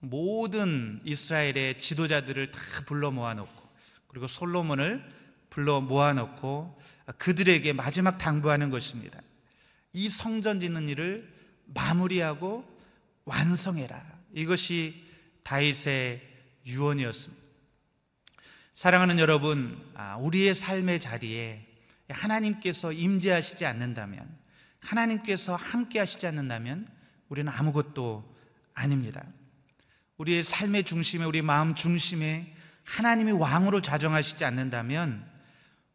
모든 0.00 1.00
이스라엘의 1.04 1.78
지도자들을 1.78 2.52
다 2.52 2.60
불러 2.86 3.10
모아놓고 3.10 3.68
그리고 4.06 4.26
솔로몬을 4.26 5.02
불러 5.50 5.80
모아놓고 5.80 6.80
그들에게 7.16 7.72
마지막 7.72 8.18
당부하는 8.18 8.70
것입니다. 8.70 9.20
이 9.92 10.08
성전 10.08 10.60
짓는 10.60 10.88
일을 10.88 11.28
마무리하고 11.74 12.64
완성해라. 13.24 14.04
이것이 14.34 15.04
다윗의 15.42 16.22
유언이었습니다. 16.66 17.47
사랑하는 18.78 19.18
여러분, 19.18 19.76
아, 19.96 20.14
우리의 20.18 20.54
삶의 20.54 21.00
자리에 21.00 21.66
하나님께서 22.10 22.92
임재하시지 22.92 23.66
않는다면, 23.66 24.24
하나님께서 24.78 25.56
함께 25.56 25.98
하시지 25.98 26.28
않는다면, 26.28 26.86
우리는 27.28 27.52
아무것도 27.52 28.36
아닙니다. 28.74 29.24
우리의 30.18 30.44
삶의 30.44 30.84
중심에, 30.84 31.24
우리 31.24 31.42
마음 31.42 31.74
중심에 31.74 32.54
하나님이 32.84 33.32
왕으로 33.32 33.82
자정하시지 33.82 34.44
않는다면, 34.44 35.28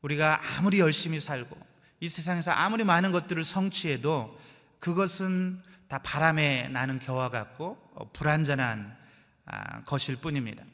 우리가 0.01 0.41
아무리 0.57 0.79
열심히 0.79 1.21
살고, 1.21 1.55
이 2.01 2.09
세상에서 2.09 2.51
아무리 2.51 2.83
많은 2.83 3.13
것들을 3.13 3.45
성취해도 3.45 4.37
그것은 4.79 5.57
다 5.87 5.99
바람에 5.99 6.67
나는 6.67 6.99
겨와 6.99 7.29
같고 7.29 7.77
어, 7.93 8.11
불완전한 8.11 8.97
아, 9.45 9.83
것일 9.85 10.17
뿐입니다. 10.17 10.65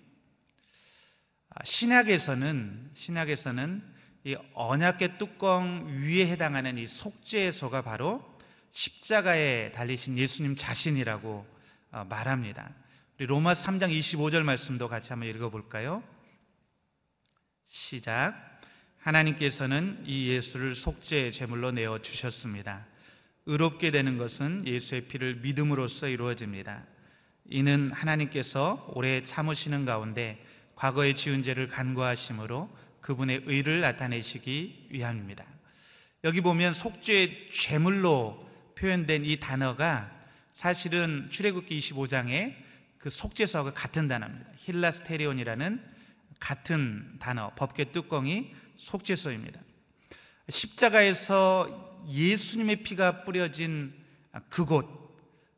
아, 1.51 1.63
신약에서는 1.63 2.91
신약에서는 2.93 3.83
이 4.25 4.35
언약의 4.53 5.17
뚜껑 5.17 5.87
위에 6.03 6.27
해당하는 6.27 6.77
이 6.77 6.85
속죄소가 6.85 7.81
바로 7.81 8.23
십자가에 8.71 9.71
달리신 9.71 10.17
예수님 10.17 10.55
자신이라고 10.55 11.45
어, 11.91 12.05
말합니다. 12.07 12.71
우리 13.17 13.25
로마 13.25 13.53
3장 13.53 13.89
25절 13.89 14.43
말씀도 14.43 14.87
같이 14.87 15.11
한번 15.11 15.29
읽어 15.29 15.49
볼까요? 15.49 16.03
시작. 17.65 18.61
하나님께서는 18.99 20.03
이 20.05 20.27
예수를 20.27 20.75
속죄 20.75 21.31
제물로 21.31 21.71
내어 21.71 21.99
주셨습니다. 21.99 22.85
의롭게 23.47 23.89
되는 23.89 24.17
것은 24.17 24.67
예수의 24.67 25.01
피를 25.07 25.35
믿음으로써 25.37 26.07
이루어집니다. 26.07 26.85
이는 27.49 27.91
하나님께서 27.91 28.91
오래 28.93 29.23
참으시는 29.23 29.85
가운데 29.85 30.45
과거의 30.79 31.13
지은 31.13 31.43
죄를 31.43 31.67
간과하심으로 31.67 32.69
그분의 33.01 33.41
의를 33.47 33.81
나타내시기 33.81 34.87
위함입니다. 34.89 35.45
여기 36.23 36.39
보면 36.39 36.73
속죄 36.73 37.49
죄물로 37.51 38.49
표현된 38.75 39.25
이 39.25 39.41
단어가 39.41 40.09
사실은 40.53 41.27
출애굽기 41.29 41.77
25장에 41.77 42.55
그 42.97 43.09
속죄서가 43.09 43.73
같은 43.73 44.07
단어입니다. 44.07 44.51
힐라스테리온이라는 44.55 45.83
같은 46.39 47.17
단어, 47.19 47.51
법계 47.55 47.91
뚜껑이 47.91 48.55
속죄서입니다. 48.77 49.59
십자가에서 50.47 52.05
예수님의 52.09 52.83
피가 52.83 53.25
뿌려진 53.25 53.93
그곳, 54.47 54.87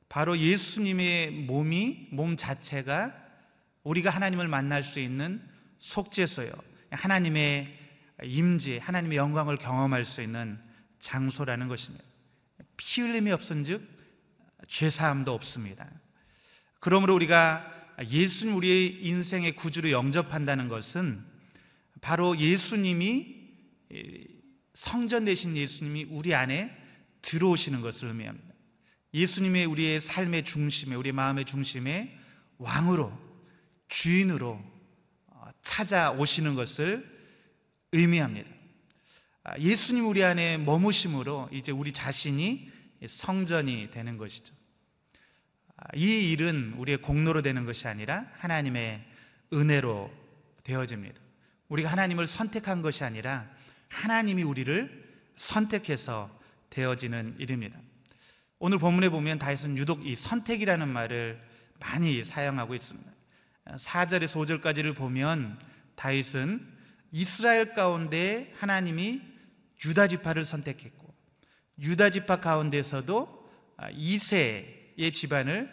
바로 0.09 0.35
예수님의 0.35 1.31
몸이, 1.31 2.07
몸 2.09 2.35
자체가 2.35 3.20
우리가 3.83 4.09
하나님을 4.09 4.47
만날 4.47 4.83
수 4.83 4.99
있는 4.99 5.41
속죄소요. 5.79 6.51
하나님의 6.91 7.79
임재, 8.23 8.77
하나님의 8.77 9.17
영광을 9.17 9.57
경험할 9.57 10.05
수 10.05 10.21
있는 10.21 10.59
장소라는 10.99 11.67
것입니다. 11.67 12.03
피 12.77 13.01
흘림이 13.01 13.31
없은즉 13.31 13.81
죄 14.67 14.89
사함도 14.89 15.33
없습니다. 15.33 15.89
그러므로 16.79 17.15
우리가 17.15 17.67
예수님 18.09 18.55
우리의 18.55 19.05
인생의 19.05 19.55
구주로 19.55 19.91
영접한다는 19.91 20.67
것은 20.67 21.23
바로 22.01 22.37
예수님이 22.37 23.41
성전 24.73 25.25
되신 25.25 25.55
예수님이 25.57 26.05
우리 26.09 26.33
안에 26.33 26.75
들어오시는 27.21 27.81
것을 27.81 28.07
의미합니다. 28.09 28.53
예수님의 29.13 29.65
우리의 29.65 29.99
삶의 29.99 30.45
중심에 30.45 30.95
우리 30.95 31.11
마음의 31.11 31.45
중심에 31.45 32.17
왕으로 32.57 33.30
주인으로 33.91 34.63
어, 35.27 35.49
찾아오시는 35.61 36.55
것을 36.55 37.05
의미합니다. 37.91 38.49
아, 39.43 39.57
예수님 39.59 40.07
우리 40.07 40.23
안에 40.23 40.57
머무심으로 40.57 41.49
이제 41.51 41.71
우리 41.71 41.91
자신이 41.91 42.71
성전이 43.05 43.91
되는 43.91 44.17
것이죠. 44.17 44.53
아, 45.75 45.83
이 45.93 46.31
일은 46.31 46.73
우리의 46.77 47.01
공로로 47.01 47.41
되는 47.41 47.65
것이 47.65 47.87
아니라 47.87 48.25
하나님의 48.37 49.03
은혜로 49.51 50.09
되어집니다. 50.63 51.19
우리가 51.67 51.91
하나님을 51.91 52.27
선택한 52.27 52.81
것이 52.81 53.03
아니라 53.03 53.49
하나님이 53.89 54.43
우리를 54.43 55.19
선택해서 55.35 56.29
되어지는 56.69 57.35
일입니다. 57.39 57.77
오늘 58.57 58.77
본문에 58.77 59.09
보면 59.09 59.37
다윗은 59.37 59.77
유독 59.77 60.05
이 60.05 60.15
선택이라는 60.15 60.87
말을 60.87 61.41
많이 61.79 62.23
사용하고 62.23 62.73
있습니다. 62.73 63.10
4절에서 63.65 64.61
5절까지를 64.61 64.95
보면 64.95 65.59
다윗은 65.95 66.67
이스라엘 67.11 67.73
가운데 67.73 68.53
하나님이 68.57 69.21
유다 69.85 70.07
지파를 70.07 70.43
선택했고 70.43 71.13
유다 71.79 72.09
지파 72.11 72.39
가운데서도 72.39 73.49
이세의 73.93 75.11
집안을 75.13 75.71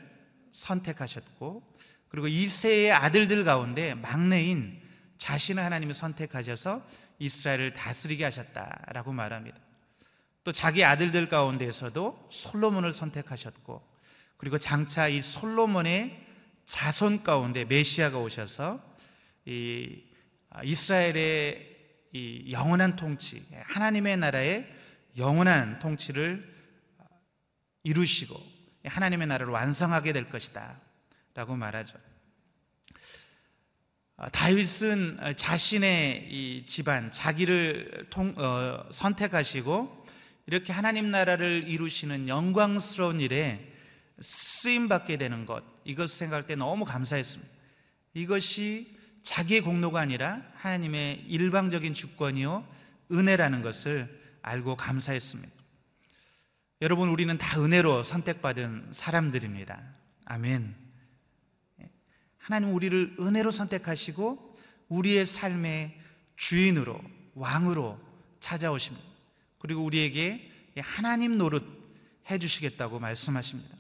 선택하셨고 0.51 1.62
그리고 2.09 2.27
이세의 2.27 2.92
아들들 2.92 3.44
가운데 3.44 3.94
막내인 3.94 4.81
자신을 5.18 5.62
하나님이 5.62 5.92
선택하셔서 5.92 6.83
이스라엘을 7.18 7.74
다스리게 7.74 8.24
하셨다라고 8.24 9.12
말합니다. 9.12 9.59
또 10.44 10.53
자기 10.53 10.85
아들들 10.85 11.29
가운데서도 11.29 12.29
솔로몬을 12.31 12.92
선택하셨고 12.92 13.87
그리고 14.38 14.57
장차 14.57 15.09
이 15.09 15.20
솔로몬의 15.20 16.28
자손 16.68 17.24
가운데 17.24 17.64
메시아가 17.64 18.18
오셔서 18.18 18.81
이 19.46 20.04
이스라엘의 20.62 21.76
이 22.12 22.52
영원한 22.52 22.94
통치, 22.94 23.42
하나님의 23.64 24.18
나라의 24.18 24.68
영원한 25.16 25.78
통치를 25.78 26.57
이루시고 27.83 28.37
하나님의 28.85 29.26
나라를 29.26 29.50
완성하게 29.50 30.12
될 30.12 30.28
것이다. 30.28 30.81
라고 31.35 31.57
말하죠. 31.57 31.98
아, 34.16 34.28
다윗은 34.28 35.35
자신의 35.37 36.28
이 36.31 36.66
집안, 36.66 37.11
자기를 37.11 38.09
통, 38.11 38.35
어, 38.37 38.85
선택하시고 38.90 40.07
이렇게 40.46 40.72
하나님 40.72 41.11
나라를 41.11 41.68
이루시는 41.68 42.28
영광스러운 42.28 43.20
일에 43.20 43.67
쓰임 44.20 44.88
받게 44.88 45.16
되는 45.16 45.46
것, 45.46 45.62
이것을 45.85 46.16
생각할 46.16 46.46
때 46.46 46.57
너무 46.57 46.85
감사했습니다. 46.85 47.52
이것이 48.14 48.96
자기의 49.22 49.61
공로가 49.61 50.00
아니라 50.00 50.42
하나님의 50.54 51.24
일방적인 51.28 51.94
주권이요 51.94 52.66
은혜라는 53.12 53.62
것을 53.62 54.09
알고 54.42 54.76
감사했습니다. 54.76 55.52
여러분, 56.83 57.09
우리는 57.09 57.37
다 57.38 57.61
은혜로 57.61 58.02
선택받은 58.02 58.88
사람들입니다. 58.92 59.83
아멘. 60.24 60.74
하나님 62.38 62.74
우리를 62.74 63.16
은혜로 63.20 63.50
선택하시고 63.50 64.57
우리의 64.88 65.26
삶의 65.26 66.00
주인으로 66.37 66.98
왕으로 67.35 68.00
찾아오십니다. 68.40 69.07
그리고 69.59 69.85
우리에게 69.85 70.50
하나님 70.78 71.37
노릇 71.37 71.62
해 72.31 72.38
주시겠다고 72.38 73.00
말씀하십니다. 73.00 73.78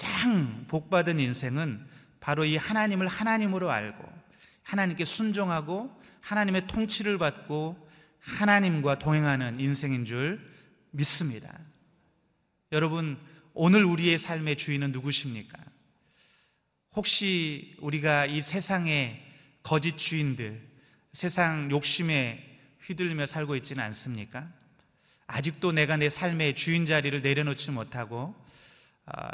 가장 0.00 0.64
복받은 0.66 1.20
인생은 1.20 1.86
바로 2.20 2.46
이 2.46 2.56
하나님을 2.56 3.06
하나님으로 3.06 3.70
알고 3.70 4.02
하나님께 4.62 5.04
순종하고 5.04 5.94
하나님의 6.22 6.66
통치를 6.68 7.18
받고 7.18 7.90
하나님과 8.20 8.98
동행하는 8.98 9.60
인생인 9.60 10.06
줄 10.06 10.40
믿습니다. 10.92 11.58
여러분, 12.72 13.18
오늘 13.52 13.84
우리의 13.84 14.16
삶의 14.16 14.56
주인은 14.56 14.92
누구십니까? 14.92 15.58
혹시 16.94 17.76
우리가 17.80 18.24
이 18.24 18.40
세상의 18.40 19.22
거짓 19.62 19.98
주인들, 19.98 20.66
세상 21.12 21.70
욕심에 21.70 22.58
휘둘리며 22.86 23.26
살고 23.26 23.54
있지는 23.56 23.84
않습니까? 23.84 24.48
아직도 25.26 25.72
내가 25.72 25.98
내 25.98 26.08
삶의 26.08 26.56
주인 26.56 26.86
자리를 26.86 27.20
내려놓지 27.20 27.70
못하고 27.70 28.34
어, 28.34 28.46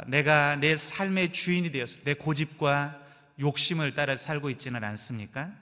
내가 0.07 0.55
내 0.55 0.75
삶의 0.75 1.33
주인이 1.33 1.71
되었어 1.71 2.01
내 2.03 2.13
고집과 2.13 3.05
욕심을 3.39 3.93
따라 3.93 4.15
살고 4.15 4.49
있지는 4.51 4.83
않습니까? 4.83 5.53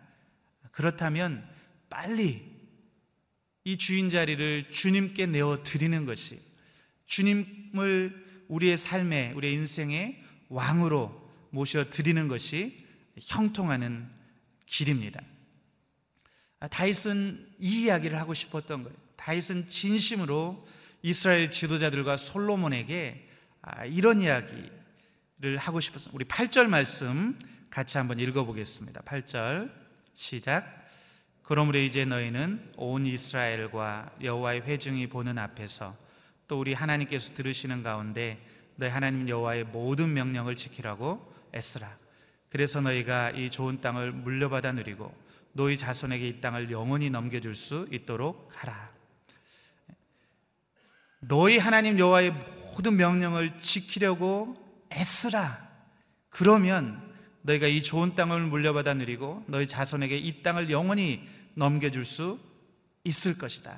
그렇다면 0.71 1.47
빨리 1.89 2.55
이 3.63 3.77
주인 3.77 4.09
자리를 4.09 4.71
주님께 4.71 5.25
내어 5.25 5.63
드리는 5.63 6.05
것이 6.05 6.39
주님을 7.07 8.25
우리의 8.47 8.77
삶에 8.77 9.33
우리의 9.35 9.53
인생의 9.53 10.23
왕으로 10.49 11.25
모셔 11.49 11.89
드리는 11.89 12.27
것이 12.27 12.85
형통하는 13.19 14.07
길입니다. 14.65 15.21
아, 16.59 16.67
다윗은 16.67 17.53
이 17.59 17.83
이야기를 17.83 18.19
하고 18.19 18.33
싶었던 18.33 18.83
거예요. 18.83 18.97
다윗은 19.15 19.69
진심으로 19.69 20.67
이스라엘 21.01 21.51
지도자들과 21.51 22.17
솔로몬에게 22.17 23.21
아, 23.21 23.24
이런 23.87 24.21
이야기를 24.21 25.57
하고 25.57 25.79
싶었어요. 25.79 26.11
우리 26.13 26.25
8절 26.25 26.67
말씀 26.67 27.37
같이 27.69 27.97
한번 27.97 28.19
읽어보겠습니다. 28.19 29.01
8절 29.01 29.71
시작. 30.13 30.85
그러므로 31.43 31.77
이제 31.77 32.05
너희는 32.05 32.73
온 32.77 33.05
이스라엘과 33.05 34.15
여호와의 34.23 34.61
회중이 34.61 35.07
보는 35.07 35.37
앞에서 35.37 35.95
또 36.47 36.59
우리 36.59 36.73
하나님께서 36.73 37.33
들으시는 37.33 37.83
가운데 37.83 38.39
너희 38.77 38.89
하나님 38.89 39.29
여호와의 39.29 39.65
모든 39.65 40.13
명령을 40.13 40.55
지키라고 40.55 41.33
애쓰라. 41.53 41.97
그래서 42.49 42.81
너희가 42.81 43.31
이 43.31 43.49
좋은 43.49 43.81
땅을 43.81 44.11
물려받아 44.11 44.71
누리고 44.71 45.13
너희 45.53 45.77
자손에게 45.77 46.27
이 46.27 46.41
땅을 46.41 46.71
영원히 46.71 47.09
넘겨줄 47.09 47.55
수 47.55 47.87
있도록 47.91 48.51
하라. 48.55 48.91
너희 51.19 51.57
하나님 51.57 51.97
여호와의 51.97 52.33
모든 52.75 52.97
명령을 52.97 53.61
지키려고 53.61 54.57
애쓰라. 54.91 55.65
그러면 56.29 57.01
너희가 57.43 57.67
이 57.67 57.81
좋은 57.81 58.15
땅을 58.15 58.41
물려받아 58.41 58.95
누리고 58.95 59.45
너희 59.47 59.65
자손에게 59.65 60.17
이 60.17 60.43
땅을 60.43 60.69
영원히 60.69 61.25
넘겨줄 61.53 62.03
수 62.03 62.37
있을 63.05 63.37
것이다. 63.37 63.77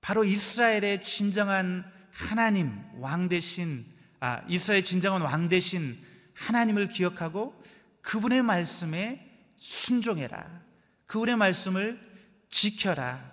바로 0.00 0.24
이스라엘의 0.24 1.00
진정한 1.00 1.84
하나님 2.10 2.76
왕 2.98 3.28
대신 3.28 3.84
아 4.18 4.42
이스라엘 4.48 4.82
진정한 4.82 5.22
왕 5.22 5.48
대신 5.48 5.96
하나님을 6.34 6.88
기억하고 6.88 7.54
그분의 8.00 8.42
말씀에 8.42 9.24
순종해라. 9.58 10.60
그분의 11.06 11.36
말씀을 11.36 12.00
지켜라. 12.48 13.32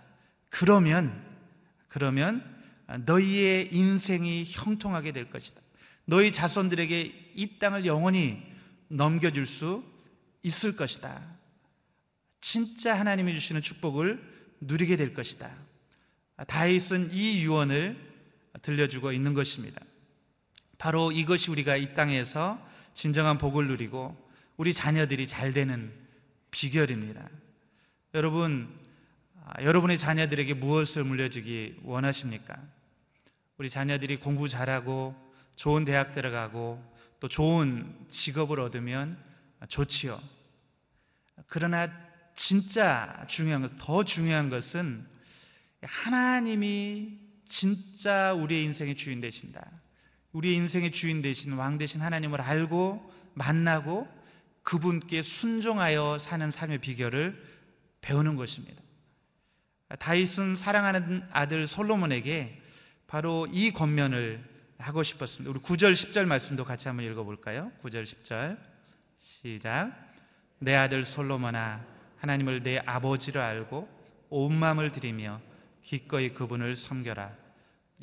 그러면 0.52 1.26
그러면 1.88 2.59
너희의 2.98 3.74
인생이 3.74 4.46
형통하게 4.48 5.12
될 5.12 5.30
것이다. 5.30 5.62
너희 6.06 6.32
자손들에게 6.32 7.32
이 7.36 7.60
땅을 7.60 7.86
영원히 7.86 8.42
넘겨줄 8.88 9.46
수 9.46 9.84
있을 10.44 10.76
것이다. 10.76 11.22
진짜 12.42 12.98
하나님이 12.98 13.34
주시는 13.34 13.62
축복을 13.62 14.22
누리게 14.62 14.98
될 14.98 15.14
것이다. 15.14 15.52
다윗은 16.48 17.12
이 17.14 17.44
유언을 17.44 17.98
들려주고 18.62 19.12
있는 19.12 19.34
것입니다. 19.34 19.82
바로 20.78 21.12
이것이 21.12 21.52
우리가 21.52 21.76
이 21.76 21.94
땅에서 21.94 22.60
진정한 22.94 23.38
복을 23.38 23.68
누리고 23.68 24.18
우리 24.58 24.74
자녀들이 24.74 25.28
잘 25.28 25.54
되는 25.54 25.94
비결입니다. 26.52 27.30
여러분, 28.16 28.68
아, 29.46 29.62
여러분의 29.62 29.98
자녀들에게 29.98 30.56
무엇을 30.56 31.04
물려주기 31.04 31.82
원하십니까? 31.84 32.60
우리 33.60 33.70
자녀들이 33.70 34.22
공부 34.22 34.48
잘하고 34.48 35.14
좋은 35.58 35.84
대학 35.84 36.14
들어가고 36.14 36.82
또 37.20 37.28
좋은 37.28 37.94
직업을 38.08 38.58
얻으면 38.58 39.22
좋지요. 39.68 40.18
그러나 41.48 41.92
진짜 42.36 43.26
중요한 43.28 43.62
것, 43.62 43.74
더 43.76 44.06
중요한 44.06 44.50
것은 44.50 45.06
하나님이 45.82 47.20
진짜 47.46 48.34
우리의 48.34 48.64
인생의 48.64 48.96
주인 48.96 49.20
되신다. 49.20 49.70
우리의 50.32 50.56
인생의 50.56 50.94
주인 50.94 51.22
되신 51.22 51.52
왕 51.54 51.78
되신 51.78 52.00
하나님을 52.00 52.40
알고 52.40 53.12
만나고 53.34 54.08
그분께 54.64 55.22
순종하여 55.22 56.18
사는 56.18 56.50
삶의 56.50 56.78
비결을 56.78 57.46
배우는 58.00 58.38
것입니다. 58.38 58.82
다윗은 60.00 60.56
사랑하는 60.56 61.28
아들 61.32 61.68
솔로몬에게 61.68 62.59
바로 63.10 63.48
이 63.52 63.72
권면을 63.72 64.40
하고 64.78 65.02
싶었습니다. 65.02 65.50
우리 65.50 65.60
9절 65.62 65.94
10절 65.94 66.26
말씀도 66.28 66.64
같이 66.64 66.88
한번 66.88 67.08
읽어 67.08 67.24
볼까요? 67.24 67.72
9절 67.84 68.04
10절. 68.04 68.56
시작. 69.18 69.92
내 70.60 70.76
아들 70.76 71.04
솔로몬아 71.04 71.84
하나님을 72.18 72.62
내 72.62 72.78
아버지로 72.86 73.42
알고 73.42 73.90
온 74.30 74.54
마음을 74.54 74.92
들이며 74.92 75.42
기꺼이 75.82 76.36
그분을 76.36 76.76
섬겨라. 76.76 77.32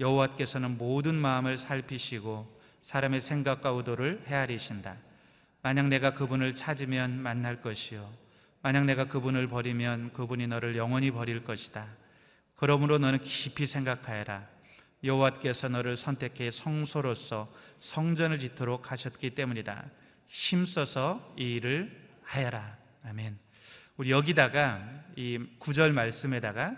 여호와께서는 0.01 0.77
모든 0.77 1.14
마음을 1.14 1.57
살피시고 1.57 2.61
사람의 2.81 3.21
생각과 3.21 3.71
의도를 3.71 4.25
헤아리신다. 4.27 4.97
만약 5.62 5.87
내가 5.87 6.14
그분을 6.14 6.53
찾으면 6.53 7.23
만날 7.23 7.62
것이요. 7.62 8.12
만약 8.61 8.85
내가 8.87 9.05
그분을 9.05 9.47
버리면 9.47 10.14
그분이 10.14 10.49
너를 10.49 10.77
영원히 10.77 11.12
버릴 11.12 11.45
것이다. 11.45 11.87
그러므로 12.57 12.99
너는 12.99 13.21
깊이 13.21 13.66
생각하여라. 13.66 14.56
여호와께서 15.04 15.68
너를 15.68 15.96
선택해 15.96 16.50
성소로서 16.50 17.52
성전을 17.80 18.38
짓도록 18.38 18.90
하셨기 18.90 19.30
때문이다. 19.30 19.85
힘써서 20.26 21.35
이 21.38 21.54
일을 21.54 21.96
하여라. 22.22 22.76
아멘. 23.04 23.38
우리 23.96 24.11
여기다가 24.11 24.90
이 25.16 25.38
구절 25.59 25.92
말씀에다가 25.92 26.76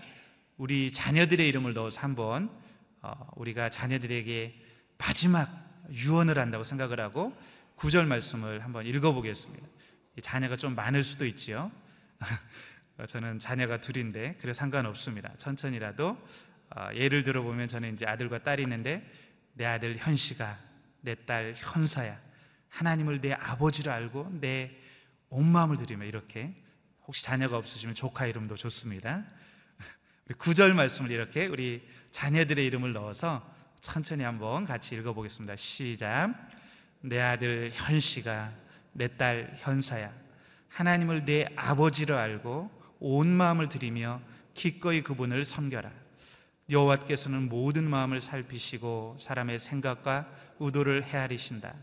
우리 0.57 0.92
자녀들의 0.92 1.48
이름을 1.48 1.72
넣어서 1.72 2.00
한번 2.00 2.50
어, 3.00 3.31
우리가 3.37 3.70
자녀들에게 3.70 4.61
마지막 4.98 5.48
유언을 5.90 6.38
한다고 6.38 6.64
생각을 6.64 7.00
하고 7.00 7.37
구절 7.76 8.07
말씀을 8.07 8.64
한번 8.64 8.87
읽어보겠습니다. 8.87 9.66
자녀가 10.20 10.57
좀 10.57 10.74
많을 10.74 11.04
수도 11.04 11.24
있지요. 11.26 11.70
저는 13.07 13.38
자녀가 13.38 13.81
둘인데 13.81 14.35
그래 14.40 14.52
상관없습니다. 14.52 15.33
천천히라도 15.38 16.18
어, 16.79 16.91
예를 16.95 17.25
들어보면 17.25 17.69
저는 17.69 17.95
이제 17.95 18.07
아들과 18.07 18.43
딸이 18.43 18.62
있는데 18.62 19.05
내 19.55 19.64
아들 19.64 19.97
현씨가 19.97 20.57
내 21.01 21.14
딸 21.27 21.55
현사야 21.57 22.19
하나님을 22.69 23.21
내 23.21 23.33
아버지로 23.33 23.91
알고 23.91 24.38
내 24.41 24.79
온 25.31 25.47
마음을 25.47 25.77
들이며 25.77 26.07
이렇게 26.07 26.55
혹시 27.07 27.23
자녀가 27.23 27.57
없으시면 27.59 27.95
조카 27.95 28.27
이름도 28.27 28.57
좋습니다. 28.57 29.25
우리 30.27 30.35
구절 30.35 30.75
말씀을 30.75 31.11
이렇게 31.11 31.47
우리 31.47 31.87
자녀들의 32.11 32.64
이름을 32.67 32.93
넣어서 32.95 33.47
천천히 33.81 34.23
한번 34.25 34.64
같이 34.64 34.95
읽어보겠습니다. 34.97 35.57
시작. 35.57 36.35
내 37.01 37.21
아들 37.21 37.71
현씨가 37.73 38.53
내 38.93 39.09
딸 39.09 39.55
현사야 39.59 40.11
하나님을 40.71 41.25
내 41.25 41.47
아버지로 41.57 42.17
알고 42.17 42.71
온 43.01 43.29
마음을 43.29 43.69
들이며 43.69 44.21
기꺼이 44.55 45.03
그분을 45.03 45.45
섬겨라. 45.45 45.93
여호와께서는 46.70 47.48
모든 47.48 47.88
마음을 47.88 48.20
살피시고 48.20 49.18
사람의 49.20 49.59
생각과 49.59 50.28
의도를 50.61 51.04
헤아리신다. 51.04 51.74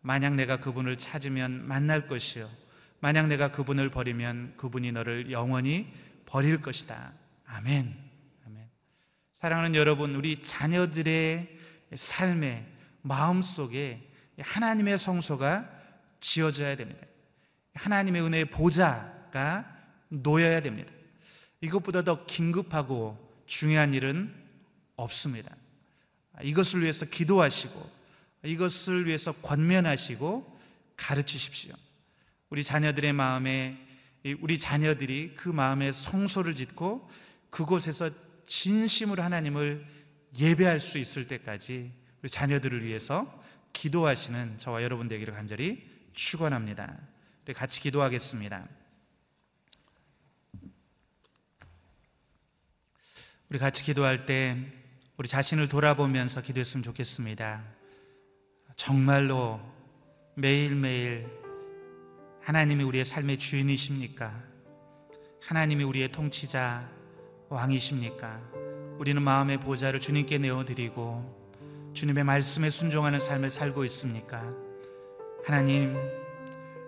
만약 0.00 0.34
내가 0.34 0.58
그분을 0.58 0.96
찾으면 0.96 1.66
만날 1.66 2.06
것이요. 2.06 2.48
만약 3.00 3.26
내가 3.26 3.50
그분을 3.50 3.90
버리면 3.90 4.54
그분이 4.56 4.92
너를 4.92 5.30
영원히 5.30 5.92
버릴 6.26 6.60
것이다. 6.60 7.12
아멘. 7.46 7.96
아멘. 8.46 8.68
사랑하는 9.34 9.74
여러분, 9.74 10.14
우리 10.14 10.40
자녀들의 10.40 11.58
삶의 11.94 12.66
마음 13.02 13.42
속에 13.42 14.08
하나님의 14.38 14.98
성소가 14.98 15.68
지어져야 16.20 16.76
됩니다. 16.76 17.06
하나님의 17.74 18.22
은혜의 18.22 18.44
보좌가 18.50 19.76
놓여야 20.08 20.60
됩니다. 20.60 20.92
이것보다 21.60 22.02
더 22.02 22.24
긴급하고 22.24 23.27
중요한 23.48 23.94
일은 23.94 24.32
없습니다. 24.94 25.56
이것을 26.42 26.82
위해서 26.82 27.04
기도하시고 27.06 27.90
이것을 28.44 29.06
위해서 29.06 29.32
권면하시고 29.32 30.60
가르치십시오. 30.96 31.74
우리 32.50 32.62
자녀들의 32.62 33.12
마음에 33.12 33.76
우리 34.40 34.58
자녀들이 34.58 35.34
그 35.34 35.48
마음에 35.48 35.90
성소를 35.90 36.54
짓고 36.54 37.10
그곳에서 37.50 38.10
진심으로 38.46 39.22
하나님을 39.22 39.84
예배할 40.38 40.78
수 40.78 40.98
있을 40.98 41.26
때까지 41.26 41.92
우리 42.22 42.30
자녀들을 42.30 42.84
위해서 42.84 43.42
기도하시는 43.72 44.58
저와 44.58 44.82
여러분 44.82 45.08
되기를 45.08 45.34
간절히 45.34 45.84
축원합니다. 46.12 46.96
같이 47.54 47.80
기도하겠습니다. 47.80 48.68
우리 53.50 53.58
같이 53.58 53.82
기도할 53.82 54.26
때 54.26 54.58
우리 55.16 55.26
자신을 55.26 55.70
돌아보면서 55.70 56.42
기도했으면 56.42 56.84
좋겠습니다. 56.84 57.64
정말로 58.76 59.58
매일매일 60.34 61.26
하나님이 62.42 62.84
우리의 62.84 63.06
삶의 63.06 63.38
주인이십니까? 63.38 64.34
하나님이 65.42 65.82
우리의 65.84 66.12
통치자, 66.12 66.90
왕이십니까? 67.48 68.38
우리는 68.98 69.22
마음의 69.22 69.60
보좌를 69.60 69.98
주님께 69.98 70.36
내어드리고 70.36 71.92
주님의 71.94 72.24
말씀에 72.24 72.68
순종하는 72.68 73.18
삶을 73.18 73.48
살고 73.48 73.86
있습니까? 73.86 74.44
하나님, 75.46 75.96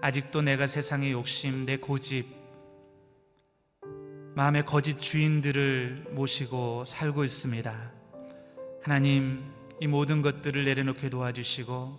아직도 0.03 0.43
내가 0.43 0.67
세상의 0.67 1.13
욕심, 1.13 1.65
내 1.65 1.79
고집, 1.79 2.40
마음의 4.41 4.65
거짓 4.65 4.99
주인들을 4.99 6.07
모시고 6.13 6.87
살고 6.87 7.25
있습니다. 7.25 7.91
하나님, 8.83 9.45
이 9.83 9.87
모든 9.87 10.23
것들을 10.23 10.65
내려놓게 10.65 11.11
도와주시고 11.11 11.99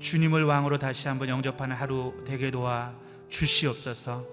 주님을 0.00 0.44
왕으로 0.44 0.78
다시 0.78 1.08
한번 1.08 1.28
영접하는 1.28 1.76
하루 1.76 2.14
되게 2.26 2.50
도와 2.50 2.94
주시옵소서. 3.28 4.26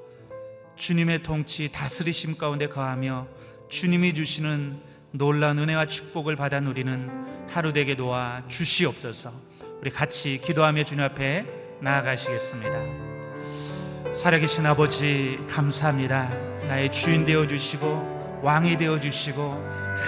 주님의 0.78 1.24
통치 1.24 1.70
다스리심 1.70 2.38
가운데 2.38 2.70
거하며 2.70 3.28
주님이 3.68 4.14
주시는 4.14 4.80
놀라운 5.12 5.60
은혜와 5.60 5.88
축복을 5.88 6.38
받아 6.38 6.62
누리는 6.62 7.50
하루 7.50 7.74
되게 7.74 7.98
도와 7.98 8.44
주시옵소서. 8.48 9.34
우리 9.82 9.92
같이 9.92 10.40
기도하며 10.42 10.86
주님 10.86 11.04
앞에 11.04 11.46
나아가시겠습니다. 11.82 14.14
살아계신 14.14 14.66
아버지 14.66 15.38
감사합니다. 15.50 16.51
나의 16.72 16.90
주인 16.90 17.26
되어 17.26 17.46
주시고 17.46 18.40
왕이 18.44 18.78
되어 18.78 18.98
주시고 18.98 19.62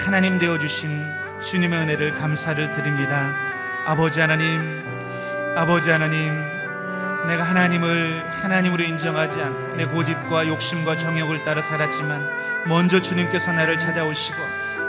하나님 0.05 0.39
되어 0.39 0.57
주신 0.57 0.89
주님의 1.41 1.77
은혜를 1.77 2.13
감사를 2.13 2.71
드립니다. 2.71 3.35
아버지 3.85 4.21
하나님 4.21 4.81
아버지 5.57 5.89
하나님, 5.89 6.33
내가 7.27 7.43
하나님을 7.43 8.23
하나님으로 8.29 8.81
인정하지 8.81 9.41
않고 9.41 9.75
내 9.75 9.85
고집과 9.85 10.47
욕심과 10.47 10.95
정욕을 10.95 11.43
따라 11.43 11.61
살았지만 11.61 12.65
먼저 12.65 13.01
주님께서 13.01 13.51
나를 13.51 13.77
찾아오시고 13.77 14.37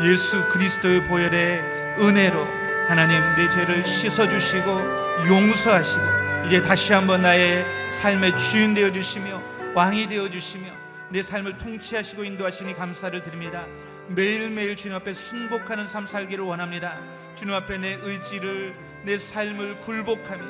예수 0.02 0.48
그리스도의 0.50 1.08
보혈의 1.08 1.98
은혜로 1.98 2.46
하나님 2.86 3.20
내 3.34 3.48
죄를 3.48 3.84
씻어 3.84 4.28
주시고 4.28 4.80
용서하시고 5.26 6.02
이제 6.46 6.62
다시 6.62 6.92
한번 6.92 7.22
나의 7.22 7.66
삶의 7.90 8.36
주인 8.36 8.74
되어 8.74 8.92
주시며 8.92 9.42
왕이 9.74 10.06
되어 10.06 10.30
주시며 10.30 10.83
내 11.10 11.22
삶을 11.22 11.58
통치하시고 11.58 12.24
인도하시니 12.24 12.74
감사를 12.74 13.22
드립니다. 13.22 13.66
매일매일 14.08 14.76
주님 14.76 14.96
앞에 14.96 15.12
순복하는 15.12 15.86
삶 15.86 16.06
살기를 16.06 16.44
원합니다. 16.44 16.98
주님 17.34 17.54
앞에 17.54 17.78
내 17.78 17.98
의지를 18.02 18.74
내 19.04 19.18
삶을 19.18 19.80
굴복하며 19.80 20.44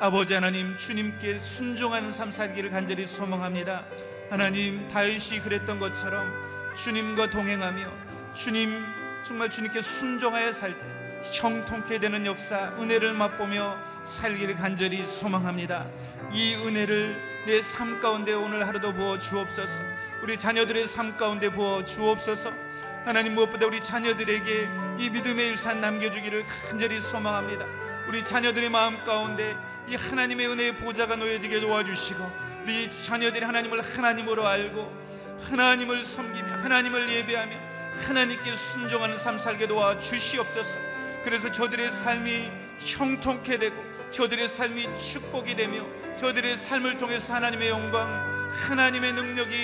아버지 0.00 0.34
하나님 0.34 0.76
주님께 0.76 1.38
순종하는 1.38 2.12
삶 2.12 2.30
살기를 2.30 2.70
간절히 2.70 3.06
소망합니다. 3.06 3.84
하나님 4.30 4.88
다윗이 4.88 5.40
그랬던 5.42 5.78
것처럼 5.78 6.32
주님과 6.74 7.30
동행하며 7.30 7.92
주님 8.34 8.84
정말 9.24 9.50
주님께 9.50 9.82
순종하여 9.82 10.52
살 10.52 10.72
때 10.72 10.96
형통케 11.32 11.98
되는 11.98 12.24
역사 12.26 12.72
은혜를 12.78 13.12
맛보며 13.14 13.76
살기를 14.04 14.54
간절히 14.54 15.04
소망합니다. 15.04 15.86
이 16.32 16.54
은혜를 16.54 17.35
내 17.46 17.60
삶 17.60 18.00
가운데 18.00 18.32
오늘 18.32 18.66
하루도 18.66 18.92
부어 18.92 19.20
주옵소서. 19.20 19.80
우리 20.20 20.36
자녀들의 20.36 20.88
삶 20.88 21.16
가운데 21.16 21.48
부어 21.48 21.84
주옵소서. 21.84 22.52
하나님 23.04 23.36
무엇보다 23.36 23.66
우리 23.66 23.80
자녀들에게 23.80 24.68
이 24.98 25.10
믿음의 25.10 25.52
유산 25.52 25.80
남겨주기를 25.80 26.44
간절히 26.68 27.00
소망합니다. 27.00 27.64
우리 28.08 28.24
자녀들의 28.24 28.68
마음 28.68 29.02
가운데 29.04 29.56
이 29.86 29.94
하나님의 29.94 30.48
은혜의 30.48 30.76
보좌가 30.78 31.14
놓여지게 31.14 31.60
도와주시고 31.60 32.18
우리 32.64 32.90
자녀들이 32.90 33.44
하나님을 33.44 33.80
하나님으로 33.80 34.44
알고 34.44 34.92
하나님을 35.48 36.04
섬기며 36.04 36.52
하나님을 36.64 37.08
예배하며 37.08 37.56
하나님께 38.08 38.56
순종하는 38.56 39.16
삶 39.16 39.38
살게 39.38 39.68
도와 39.68 40.00
주시옵소서. 40.00 40.80
그래서 41.22 41.48
저들의 41.48 41.92
삶이 41.92 42.50
형통케 42.80 43.58
되고 43.58 43.85
저들의 44.16 44.48
삶이 44.48 44.96
축복이 44.96 45.56
되며 45.56 45.84
저들의 46.16 46.56
삶을 46.56 46.96
통해서 46.96 47.34
하나님의 47.34 47.68
영광, 47.68 48.08
하나님의 48.48 49.12
능력이 49.12 49.54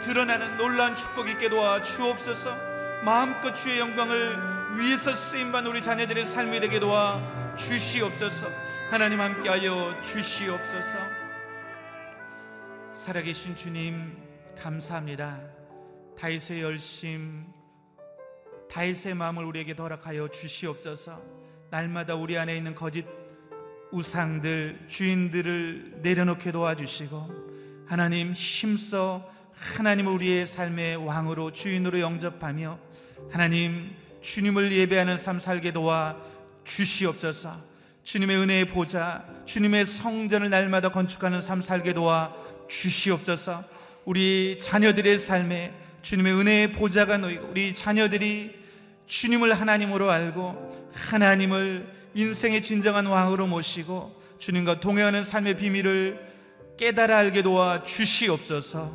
드러나는 0.00 0.56
놀라운 0.56 0.94
축복 0.94 1.28
있게 1.28 1.48
도와 1.48 1.82
주옵소서. 1.82 2.56
마음껏 3.04 3.52
주의 3.52 3.80
영광을 3.80 4.78
위해서 4.78 5.12
쓰임받는 5.12 5.68
우리 5.68 5.82
자녀들의 5.82 6.24
삶이 6.24 6.60
되게 6.60 6.78
도와 6.78 7.20
주시옵소서. 7.56 8.46
하나님 8.92 9.20
함께하여 9.20 10.00
주시옵소서. 10.02 10.98
살아계신 12.92 13.56
주님 13.56 14.16
감사합니다. 14.56 15.40
다윗의 16.16 16.62
열심 16.62 17.52
다윗의 18.70 19.14
마음을 19.14 19.44
우리에게 19.44 19.72
허락하여 19.72 20.28
주시옵소서. 20.28 21.20
날마다 21.70 22.14
우리 22.14 22.38
안에 22.38 22.56
있는 22.56 22.76
거짓 22.76 23.04
우상들 23.92 24.86
주인들을 24.88 26.00
내려놓게 26.02 26.50
도와주시고 26.50 27.84
하나님 27.86 28.32
힘써 28.32 29.30
하나님을 29.52 30.12
우리의 30.12 30.46
삶의 30.46 30.96
왕으로 30.96 31.52
주인으로 31.52 32.00
영접하며 32.00 32.78
하나님 33.30 33.94
주님을 34.22 34.72
예배하는 34.72 35.16
삶 35.16 35.40
살게 35.40 35.72
도와 35.72 36.16
주시옵소서. 36.64 37.72
주님의 38.02 38.36
은혜의 38.36 38.64
보좌, 38.66 39.24
주님의 39.46 39.86
성전을 39.86 40.50
날마다 40.50 40.90
건축하는 40.90 41.40
삶 41.40 41.62
살게 41.62 41.92
도와 41.92 42.34
주시옵소서. 42.68 43.64
우리 44.04 44.58
자녀들의 44.60 45.18
삶에 45.18 45.72
주님의 46.02 46.32
은혜의 46.32 46.72
보좌가 46.72 47.18
놓이고 47.18 47.48
우리 47.50 47.74
자녀들이 47.74 48.60
주님을 49.06 49.52
하나님으로 49.52 50.10
알고 50.10 50.90
하나님을 50.94 52.01
인생의 52.14 52.62
진정한 52.62 53.06
왕으로 53.06 53.46
모시고 53.46 54.20
주님과 54.38 54.80
동행하는 54.80 55.22
삶의 55.22 55.56
비밀을 55.56 56.32
깨달아 56.76 57.16
알게 57.18 57.42
도와 57.42 57.84
주시옵소서. 57.84 58.92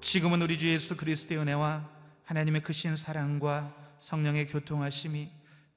지금은 0.00 0.40
우리 0.40 0.56
주 0.56 0.68
예수 0.68 0.96
그리스도의 0.96 1.40
은혜와 1.40 1.88
하나님의 2.24 2.62
크신 2.62 2.96
사랑과 2.96 3.74
성령의 3.98 4.46
교통하심이 4.46 5.28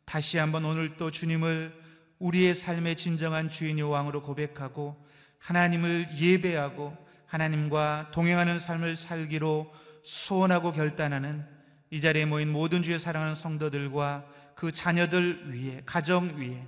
다시 0.06 0.38
한번 0.38 0.65
오늘 0.65 0.97
또 0.97 1.12
주님을 1.12 1.73
우리의 2.19 2.54
삶의 2.54 2.95
진정한 2.95 3.49
주인이 3.49 3.82
왕으로 3.82 4.21
고백하고 4.21 5.04
하나님을 5.39 6.08
예배하고 6.17 6.95
하나님과 7.25 8.12
동행하는 8.12 8.60
삶을 8.60 8.95
살기로 8.95 9.71
소원하고 10.04 10.71
결단하는 10.71 11.45
이 11.91 12.02
자리에 12.02 12.25
모인 12.25 12.52
모든 12.52 12.84
주의 12.84 12.99
사랑하는 12.99 13.36
성도들과 13.36 14.25
그 14.60 14.74
자녀들 14.74 15.54
위해 15.54 15.82
가정 15.86 16.38
위해 16.38 16.67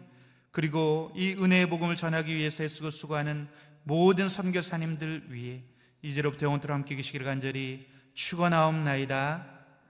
그리고 0.51 1.11
이 1.13 1.35
은혜의 1.37 1.67
복음을 1.67 1.97
전하기 1.97 2.33
위해서 2.33 2.63
애쓰고 2.63 2.89
수고하는 2.89 3.49
모든 3.83 4.29
선교사님들 4.29 5.25
위해 5.27 5.61
이제로부터 6.01 6.45
영원토록 6.45 6.73
함께 6.73 6.95
계시기를 6.95 7.25
간절히 7.25 7.85
축원하옵나이다. 8.13 9.45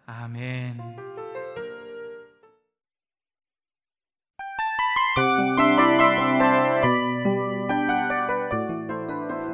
아멘. 0.08 0.80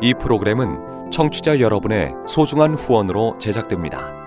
이 0.01 0.13
프로그램은 0.13 1.11
청취자 1.11 1.59
여러분의 1.59 2.13
소중한 2.25 2.75
후원으로 2.75 3.37
제작됩니다. 3.39 4.26